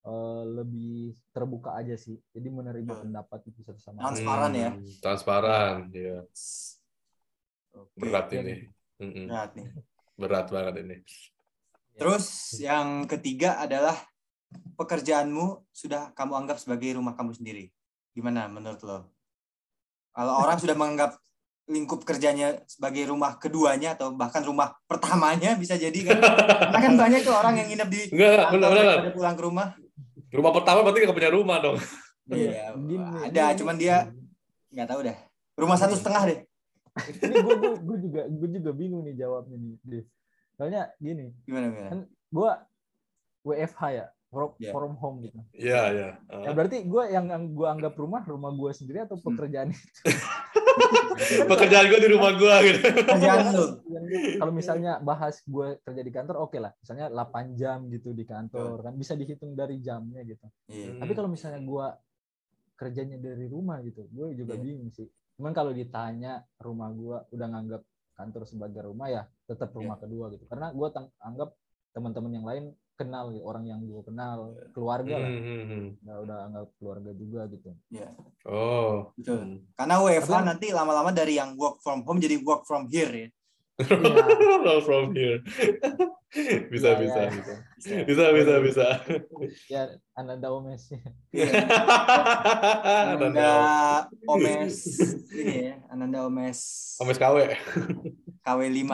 [0.00, 3.02] eh, lebih terbuka aja sih jadi menerima Betul.
[3.08, 4.70] pendapat itu satu sama lain Transparan ya.
[4.70, 6.18] Hmm, Transparan, ya.
[7.76, 7.98] Oke.
[8.02, 8.54] Berat Iya, ini.
[9.00, 9.26] Mm-mm.
[9.30, 9.66] Berat nih.
[10.18, 10.96] Berat banget ini.
[11.96, 13.96] Terus yang ketiga adalah
[14.76, 17.70] pekerjaanmu sudah kamu anggap sebagai rumah kamu sendiri.
[18.16, 18.98] Gimana menurut lo?
[20.10, 21.20] Kalau orang sudah menganggap
[21.70, 26.18] lingkup kerjanya sebagai rumah keduanya atau bahkan rumah pertamanya bisa jadi kan?
[26.18, 29.68] Karena kan banyak tuh orang yang nginep di Enggak, benar pulang ke rumah.
[30.30, 31.78] Rumah pertama berarti nggak punya rumah dong.
[32.30, 33.58] Iya, Gini, ada, gini.
[33.58, 34.06] cuman dia
[34.70, 35.18] nggak tahu dah.
[35.58, 36.38] Rumah satu setengah deh.
[37.18, 40.06] ini gue gue gue juga gue juga bingung nih jawabnya nih Dev.
[40.52, 41.88] soalnya gini Gimana gimana?
[41.88, 42.50] Kan- gue
[43.42, 44.70] WFH ya from, Iya.
[44.70, 46.08] from home gitu Iya, iya.
[46.36, 49.86] ya berarti gue yang yang gue anggap rumah rumah gue sendiri atau pekerjaan itu
[51.50, 52.78] Pekerjaan gue di rumah gue gitu.
[53.02, 53.64] Kerjaan lu.
[53.86, 58.24] Yang- kalau misalnya bahas gue kerja di kantor oke lah misalnya 8 jam gitu di
[58.24, 60.98] kantor kan bisa dihitung dari jamnya gitu Iya.
[60.98, 61.86] tapi kalau misalnya gue
[62.74, 64.62] kerjanya dari rumah gitu gue juga Iya.
[64.64, 69.94] bingung sih cuman kalau ditanya rumah gue udah nganggap kantor sebagai rumah ya tetap rumah
[69.94, 70.02] Iya.
[70.02, 70.88] kedua gitu karena gue
[71.20, 71.50] anggap
[71.90, 72.64] teman-teman yang lain
[73.00, 75.84] kenal gitu, orang yang gue kenal keluarga lah Hmm, hmm, hmm.
[76.04, 78.12] udah udah anggap keluarga juga gitu Iya.
[78.44, 79.08] Oh.
[79.16, 79.64] Betul.
[79.72, 83.28] Karena WFH Tapi- nanti lama-lama dari yang work from home jadi work from here ya.
[83.80, 84.60] Iya.
[84.60, 85.40] Roll from here.
[86.70, 87.30] bisa, Iya, bisa, iya.
[87.32, 87.54] bisa.
[87.80, 88.04] Bisa.
[88.04, 88.86] Bisa, bisa, bisa.
[89.66, 89.82] ya
[90.12, 90.92] Ananda Omes
[93.10, 93.50] Ananda
[94.28, 94.76] Omes
[95.32, 96.60] ini ya, Ananda Omes
[97.00, 97.56] Omes KW.
[98.40, 98.92] KW5.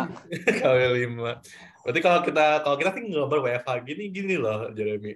[0.63, 1.85] KW 5.
[1.87, 5.15] Berarti kalau kita kalau kita sih ngobrol WFH gini gini loh, Jeremy.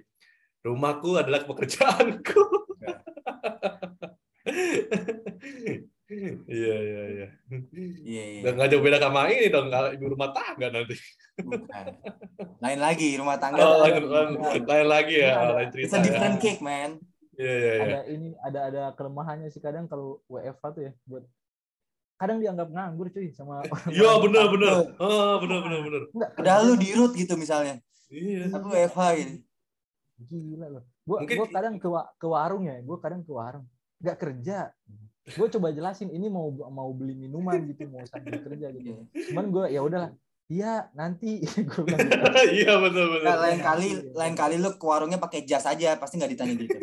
[0.61, 2.41] Rumahku adalah pekerjaanku.
[6.51, 7.27] Iya, iya, iya.
[8.03, 8.41] Iya, iya.
[8.43, 10.99] Dan nggak jauh beda sama ini dong, kalau ibu rumah tangga nanti.
[11.39, 11.85] Bukan.
[12.59, 13.63] Lain lagi rumah tangga.
[13.63, 15.53] Oh, lain, lain, lain lagi ya, Ada.
[15.55, 16.03] lain It's cerita a ya.
[16.03, 16.99] different cake, man.
[17.39, 17.81] Iya, iya, iya.
[17.81, 21.23] ada ini ada ada kelemahannya sih kadang kalau WFH tuh ya buat
[22.21, 24.73] kadang dianggap nganggur cuy sama orang Iya, benar, benar.
[24.95, 26.01] Oh, benar, benar, benar.
[26.07, 27.81] Enggak, Padahal lu di root gitu misalnya.
[28.07, 28.53] Iya.
[28.53, 29.33] Aku WFH gitu.
[30.21, 33.65] gila loh gua Mungkin- gua kadang ke ke warung ya gua kadang ke warung
[33.97, 34.69] nggak kerja
[35.23, 39.25] gue coba jelasin ini mau mau beli minuman gitu mau sambil kerja gitu Iya.
[39.29, 40.11] cuman gue ya udahlah
[40.47, 42.21] iya nanti gue bilang gitu.
[42.53, 43.25] Iya, betul, betul.
[43.25, 46.77] Nah, lain kali lain kali lu ke warungnya pakai jas aja, pasti nggak ditanya gitu.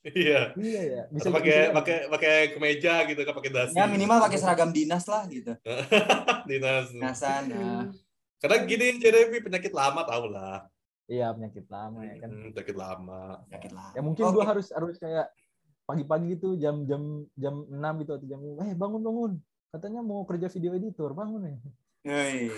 [0.00, 0.56] Iya.
[0.56, 3.76] iya ya Atau pakai pakai pakai kemeja gitu kan pakai dasi.
[3.76, 5.52] Ya minimal pakai seragam dinas lah gitu.
[6.50, 6.88] dinas.
[6.88, 7.42] Dinasan.
[7.48, 7.84] Nah.
[8.40, 10.64] Karena gini Jeremy penyakit lama tau lah.
[11.04, 13.22] iya penyakit lama ya kan Hmm, penyakit lama.
[13.46, 13.90] Sakit lah.
[13.92, 14.34] ya mungkin Oke.
[14.36, 15.26] gue harus harus kayak
[15.82, 17.02] pagi-pagi gitu jam jam
[17.34, 19.32] jam 6 gitu atau jam eh bangun bangun
[19.68, 21.56] katanya mau kerja video editor bangun ya
[22.00, 22.48] Yoi.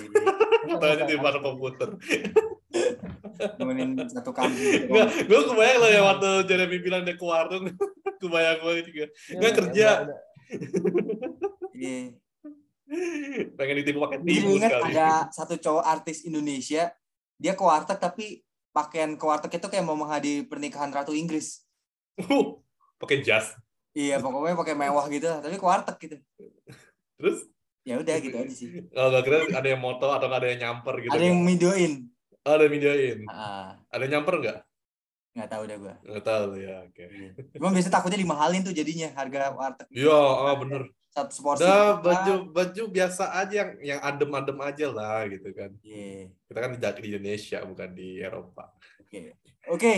[0.78, 1.96] Tanya di depan komputer.
[3.58, 4.56] Nemenin satu kampung.
[4.56, 4.86] gitu.
[4.90, 7.64] Enggak, gue kebayang loh ya waktu Jeremy bilang dia ke warung,
[8.22, 9.04] kebayang gue juga.
[9.08, 9.88] Ya, Nggak ya kerja.
[11.72, 11.98] Iya.
[13.56, 14.92] Pengen ditipu pakai tipu ingat sekali.
[14.92, 16.92] ada satu cowok artis Indonesia,
[17.40, 21.64] dia ke warteg tapi pakaian ke warteg itu kayak mau menghadiri pernikahan ratu Inggris.
[22.20, 22.60] Uh,
[23.00, 23.56] pakai jas.
[23.96, 26.16] Iya, pokoknya pakai mewah gitu, tapi ke warteg gitu.
[27.16, 27.48] Terus
[27.82, 28.78] Ya udah gitu aja sih.
[28.94, 31.10] kalau nggak kira ada yang moto atau nggak ada yang nyamper gitu.
[31.10, 31.90] Ada yang nggak?
[32.42, 33.18] Oh, ada yang videoin.
[33.30, 34.60] Ah, Ada yang nyamper nggak?
[35.32, 35.94] nggak tahu dah gua.
[36.04, 36.76] Nggak tahu ya.
[36.84, 37.04] Oke.
[37.56, 39.88] Cuma biasanya takutnya dimahalin tuh jadinya harga warteg.
[39.88, 40.82] Iya, oh, bener.
[41.08, 41.64] Satu porsi.
[41.64, 42.04] Udah berapa?
[42.04, 45.72] baju baju biasa aja yang yang adem-adem aja lah gitu kan.
[45.80, 46.28] Iya.
[46.48, 48.64] Kita kan di, di Indonesia bukan di Eropa.
[49.00, 49.40] Oke.
[49.72, 49.92] Oke,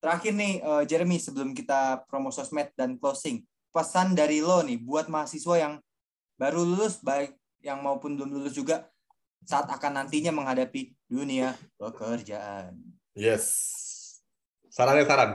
[0.00, 3.44] terakhir nih eh, Jeremy sebelum kita promo sosmed dan closing.
[3.68, 5.74] Pesan dari lo nih buat mahasiswa yang
[6.40, 8.88] baru lulus baik yang maupun belum lulus juga
[9.44, 12.76] saat akan nantinya menghadapi dunia pekerjaan.
[13.16, 13.44] Yes.
[14.68, 15.30] Sarannya saran.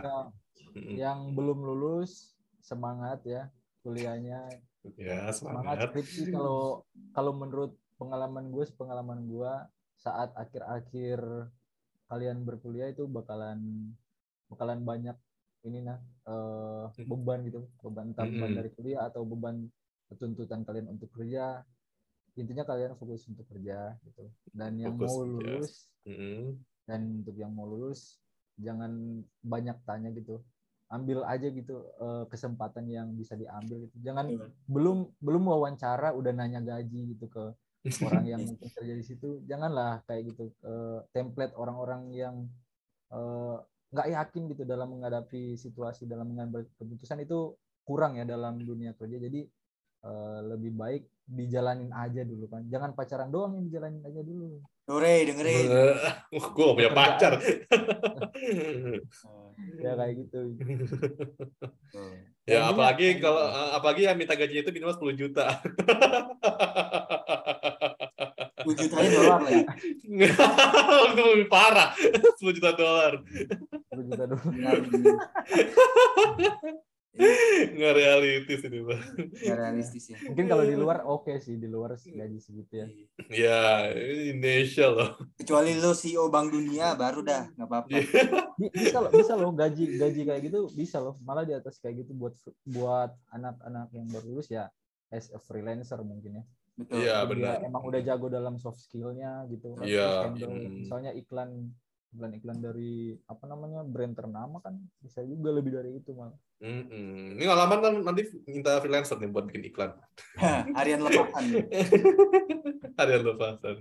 [0.74, 2.34] Yang belum lulus
[2.64, 3.52] semangat ya
[3.84, 4.48] kuliahnya
[5.00, 5.88] Ya, semangat semangat.
[5.96, 6.84] skripsi kalau
[7.16, 9.54] kalau menurut pengalaman gue pengalaman gue
[9.96, 11.24] saat akhir-akhir
[12.12, 13.88] kalian berkuliah itu bakalan
[14.52, 15.16] bakalan banyak
[15.64, 18.60] ini nah eh, beban gitu beban Mm-mm.
[18.60, 19.72] dari kuliah atau beban
[20.20, 21.64] tuntutan kalian untuk kerja
[22.34, 24.26] intinya kalian fokus untuk kerja gitu.
[24.50, 25.72] Dan yang Fokus mau lulus
[26.06, 26.58] Mm-mm.
[26.90, 28.18] dan untuk yang mau lulus
[28.58, 30.42] jangan banyak tanya gitu.
[30.90, 33.98] Ambil aja gitu eh, kesempatan yang bisa diambil gitu.
[34.02, 34.30] Jangan
[34.70, 37.54] belum belum wawancara udah nanya gaji gitu ke
[38.06, 39.42] orang yang mungkin kerja di situ.
[39.46, 42.36] Janganlah kayak gitu eh, template orang-orang yang
[43.14, 43.58] eh,
[43.94, 47.54] nggak yakin gitu dalam menghadapi situasi dalam mengambil keputusan itu
[47.86, 49.22] kurang ya dalam dunia kerja.
[49.22, 49.46] Jadi
[50.06, 55.24] eh, lebih baik dijalanin aja dulu kan jangan pacaran doang yang dijalanin aja dulu Dore,
[55.24, 55.72] dengerin.
[56.28, 57.40] gue gak punya pacar.
[59.80, 60.76] ya kayak gitu ya,
[62.60, 65.56] Intinya- apalagi kalau apalagi yang minta gajinya itu minimal 10 juta.
[68.60, 69.64] 10 jutanya dolar lah ya.
[71.08, 71.96] Itu lebih parah.
[71.96, 73.24] 10 juta dolar.
[73.24, 74.44] 10 juta dulu
[77.74, 79.02] Nggak realistis ini, Bang.
[79.30, 80.18] Nggak realistis ya.
[80.26, 82.88] mungkin kalau di luar oke sih di luar gaji segitu ya
[83.30, 83.62] Ya,
[83.94, 85.22] ini Indonesia loh.
[85.38, 87.88] Kecuali lo CEO Bank Dunia baru dah, nggak apa-apa.
[88.58, 92.06] Bi- bisa loh bisa loh gaji gaji kayak gitu bisa loh malah di atas kayak
[92.06, 92.34] gitu buat
[92.66, 94.70] buat anak-anak yang baru lulus ya
[95.14, 97.06] as a freelancer mungkin ya Betul.
[97.06, 97.62] Iya, benar.
[97.62, 100.86] emang udah jago dalam soft skillnya gitu Iya, handle hmm.
[100.86, 101.70] misalnya iklan
[102.14, 107.36] iklan-iklan dari apa namanya brand ternama kan bisa juga lebih dari itu malah Mm-mm.
[107.36, 110.00] Ini ngalaman kan nanti minta freelancer nih buat bikin iklan.
[110.72, 111.60] Harian lepasan.
[113.04, 113.76] Harian lepasan.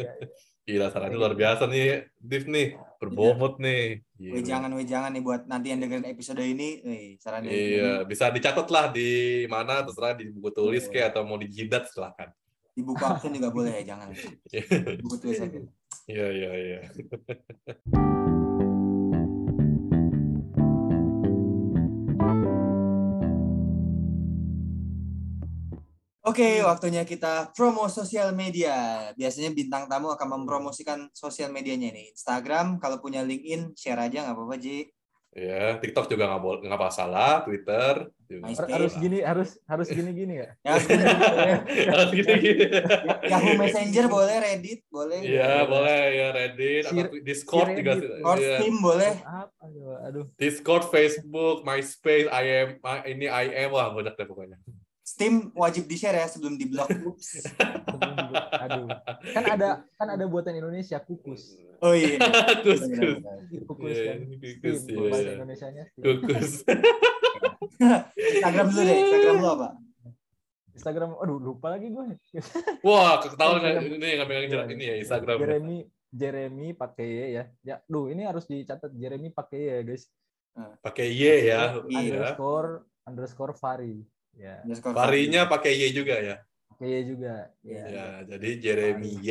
[0.00, 0.26] Ya, ya.
[0.64, 2.80] Gila, sarannya luar biasa nih, Div nih.
[2.96, 4.00] Berbobot nih.
[4.16, 4.32] Gila.
[4.40, 7.52] Wejangan wejangan nih buat nanti yang dengerin episode ini, nih sarannya.
[7.52, 11.84] Iya, bisa dicatat lah di mana terserah di buku tulis kayak atau mau di jidat
[11.92, 12.32] silahkan.
[12.72, 14.08] Di buku absen juga boleh ya, jangan.
[15.04, 15.60] Buku tulis aja.
[16.10, 16.78] Iya, iya, iya.
[26.22, 29.10] Oke, waktunya kita promo sosial media.
[29.18, 32.14] Biasanya bintang tamu akan mempromosikan sosial medianya nih.
[32.14, 34.86] Instagram, kalau punya LinkedIn, share aja nggak apa-apa, Ji.
[35.32, 38.52] Ya, TikTok juga nggak boleh nggak masalah, Twitter juga.
[38.52, 40.76] Har- harus gini harus harus gini gini ya Ya.
[41.92, 42.64] Harus gini-gini.
[43.24, 45.24] Yahoo Messenger boleh, Reddit boleh.
[45.24, 47.92] Iya, boleh ya Reddit atau Discord juga.
[48.22, 48.60] Or Iya.
[48.60, 49.12] Steam boleh.
[49.24, 49.64] apa
[50.04, 52.68] aduh Discord, Facebook, MySpace, IM,
[53.06, 54.60] ini IM wah banyak deh pokoknya.
[55.12, 56.72] Steam wajib di-share ya sebelum di-
[58.64, 58.88] aduh
[59.28, 62.14] kan ada kan ada buatan Indonesia kukus Oh iya.
[62.62, 63.18] Kus, kus.
[63.66, 65.30] kukus Iya, kan kukus, Steam, iya, bahasa.
[65.34, 66.04] Indonesianya Steam.
[66.06, 66.50] Kukus.
[68.32, 68.96] Instagram dulu deh.
[68.96, 69.68] Instagram lu apa?
[70.72, 72.04] Instagram aduh lupa lagi gue
[72.86, 73.98] Wah, ketahuan nggak Instagram.
[73.98, 75.36] ini nggak megang jelas ini ya Instagram.
[75.36, 80.04] Jeremy Jeremy pakai Y ya ya duh ini harus dicatat Jeremy pakai Y ya guys
[80.80, 81.82] Pakai Y ya.
[81.82, 82.14] Iya.
[82.14, 82.70] underscore
[83.02, 86.36] underscore Fari ya Varinya pakai Y juga ya.
[86.68, 89.30] pakai Y juga ya, Ya, jadi Jeremy Y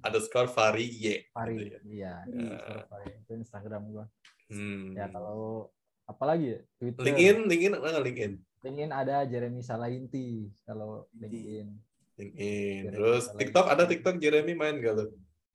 [0.00, 1.06] underscore Vari Y.
[1.30, 1.80] Fari Gitu ya.
[1.84, 4.06] iya underscore Fari itu Instagram gua
[4.46, 4.94] Hmm.
[4.94, 5.74] ya kalau
[6.06, 8.32] apalagi ya Twitter LinkedIn, LinkedIn ada nggak LinkedIn?
[8.62, 10.26] LinkedIn ada Jeremy Salahinti
[10.62, 11.66] kalau LinkedIn
[12.14, 12.80] LinkedIn.
[12.80, 13.40] Jeremy Terus Salahinti.
[13.42, 15.06] TikTok ada TikTok Jeremy main gak lu?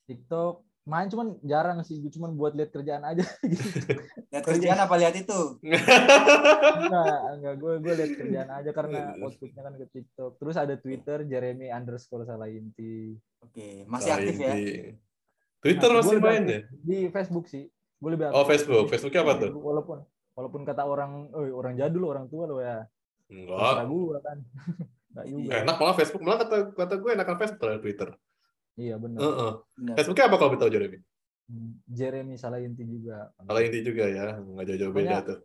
[0.06, 3.96] TikTok main cuman jarang sih gue cuman buat lihat kerjaan aja gitu.
[4.28, 5.40] Lihat kerjaan apa lihat itu?
[5.64, 11.24] enggak enggak gue gue lihat kerjaan aja karena outputnya kan ke TikTok terus ada Twitter
[11.24, 14.54] Jeremy underscore Salahinti Oke, masih aktif ya.
[15.58, 16.60] Twitter Nah, masih main lebih ya?
[16.84, 18.44] di Facebook sih gue lebih Oh.
[18.44, 18.86] Facebook.
[18.88, 19.52] Facebooknya apa tuh?
[19.54, 19.98] walaupun
[20.32, 22.84] walaupun kata orang oh orang jadul orang tua lo ya
[23.28, 23.56] Enggak.
[23.56, 24.38] terserah gue kan
[25.12, 26.22] enggak juga Enak malah Facebook.
[26.22, 28.10] Malah kata kata gue enakan Facebook daripada Twitter.
[28.82, 29.52] Iya benar Heeh.
[29.78, 29.96] Benar.
[29.96, 30.98] Facebooknya apa kalau tahu Jeremy?
[31.86, 33.28] Jeremy Salahinti juga.
[33.38, 35.40] Kalau inti juga ya, nggak jauh-jauh beda tuh.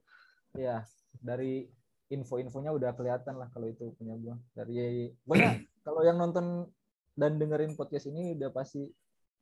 [0.55, 0.87] Ya,
[1.19, 1.67] dari
[2.07, 4.39] info-infonya udah kelihatan lah kalau itu punya gua.
[4.55, 5.51] Dari pokoknya
[5.87, 6.71] kalau yang nonton
[7.19, 8.87] dan dengerin podcast ini udah pasti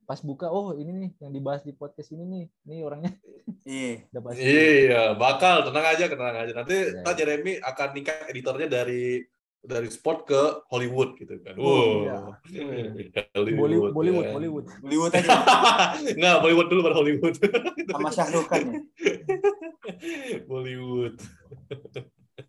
[0.05, 2.45] pas buka oh ini nih yang dibahas di podcast ini nih.
[2.65, 3.13] Ini orangnya
[3.61, 3.93] Iya.
[4.09, 4.41] udah pasti.
[4.41, 6.51] Iya, bakal tenang aja, tenang aja.
[6.57, 7.13] Nanti Ya, ya.
[7.13, 9.21] Jeremy akan ningkat editornya dari
[9.65, 11.57] dari sport ke Hollywood gitu kan.
[11.57, 11.89] Oh, Wow.
[12.01, 12.17] iya.
[13.35, 13.59] Hollywood.
[13.59, 14.33] Bollywood, Bollywood, ya.
[14.33, 14.65] Bollywood.
[14.79, 15.29] Hollywood aja
[16.19, 17.35] Nggak, Bollywood dulu baru Hollywood.
[17.85, 18.79] sama Syahrukh Khan ya.
[20.49, 21.17] Bollywood.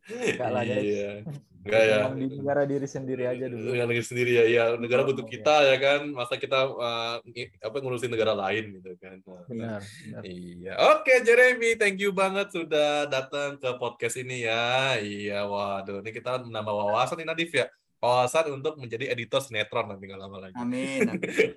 [0.07, 0.85] Enggak lah, guys.
[0.85, 1.11] Iya.
[1.67, 1.97] Enggak ya.
[1.99, 3.75] Memang di negara diri sendiri aja dulu.
[3.75, 7.19] Dengan negara sendiri ya, ya negara butuh kita ya kan, masa kita uh,
[7.59, 9.19] apa ngurusin negara lain gitu kan.
[9.27, 10.23] Nah, Benar, benar.
[10.23, 14.95] Iya, oke Jeremy, thank you banget sudah datang ke podcast ini ya.
[15.03, 17.67] Iya, waduh, ini kita menambah wawasan nih Nadif ya.
[17.99, 20.55] Wawasan untuk menjadi editor sinetron nanti nggak lama lagi.
[20.55, 21.03] Amin.
[21.03, 21.51] amin.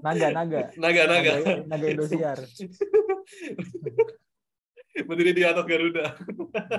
[0.00, 0.60] Naga, naga.
[0.74, 1.32] Naga, naga.
[1.38, 2.38] Naga, naga Indosiar.
[5.08, 6.18] Berdiri di atas Garuda.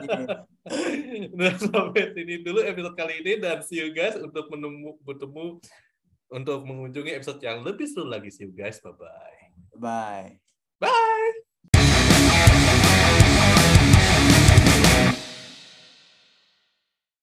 [0.01, 0.45] Iya.
[1.37, 5.59] nah, sampai sini dulu episode kali ini dan see you guys untuk menemu bertemu
[6.31, 8.31] untuk mengunjungi episode yang lebih seru lagi.
[8.31, 9.41] See you guys, bye bye.
[9.75, 10.39] Bye.
[10.79, 11.50] Bye.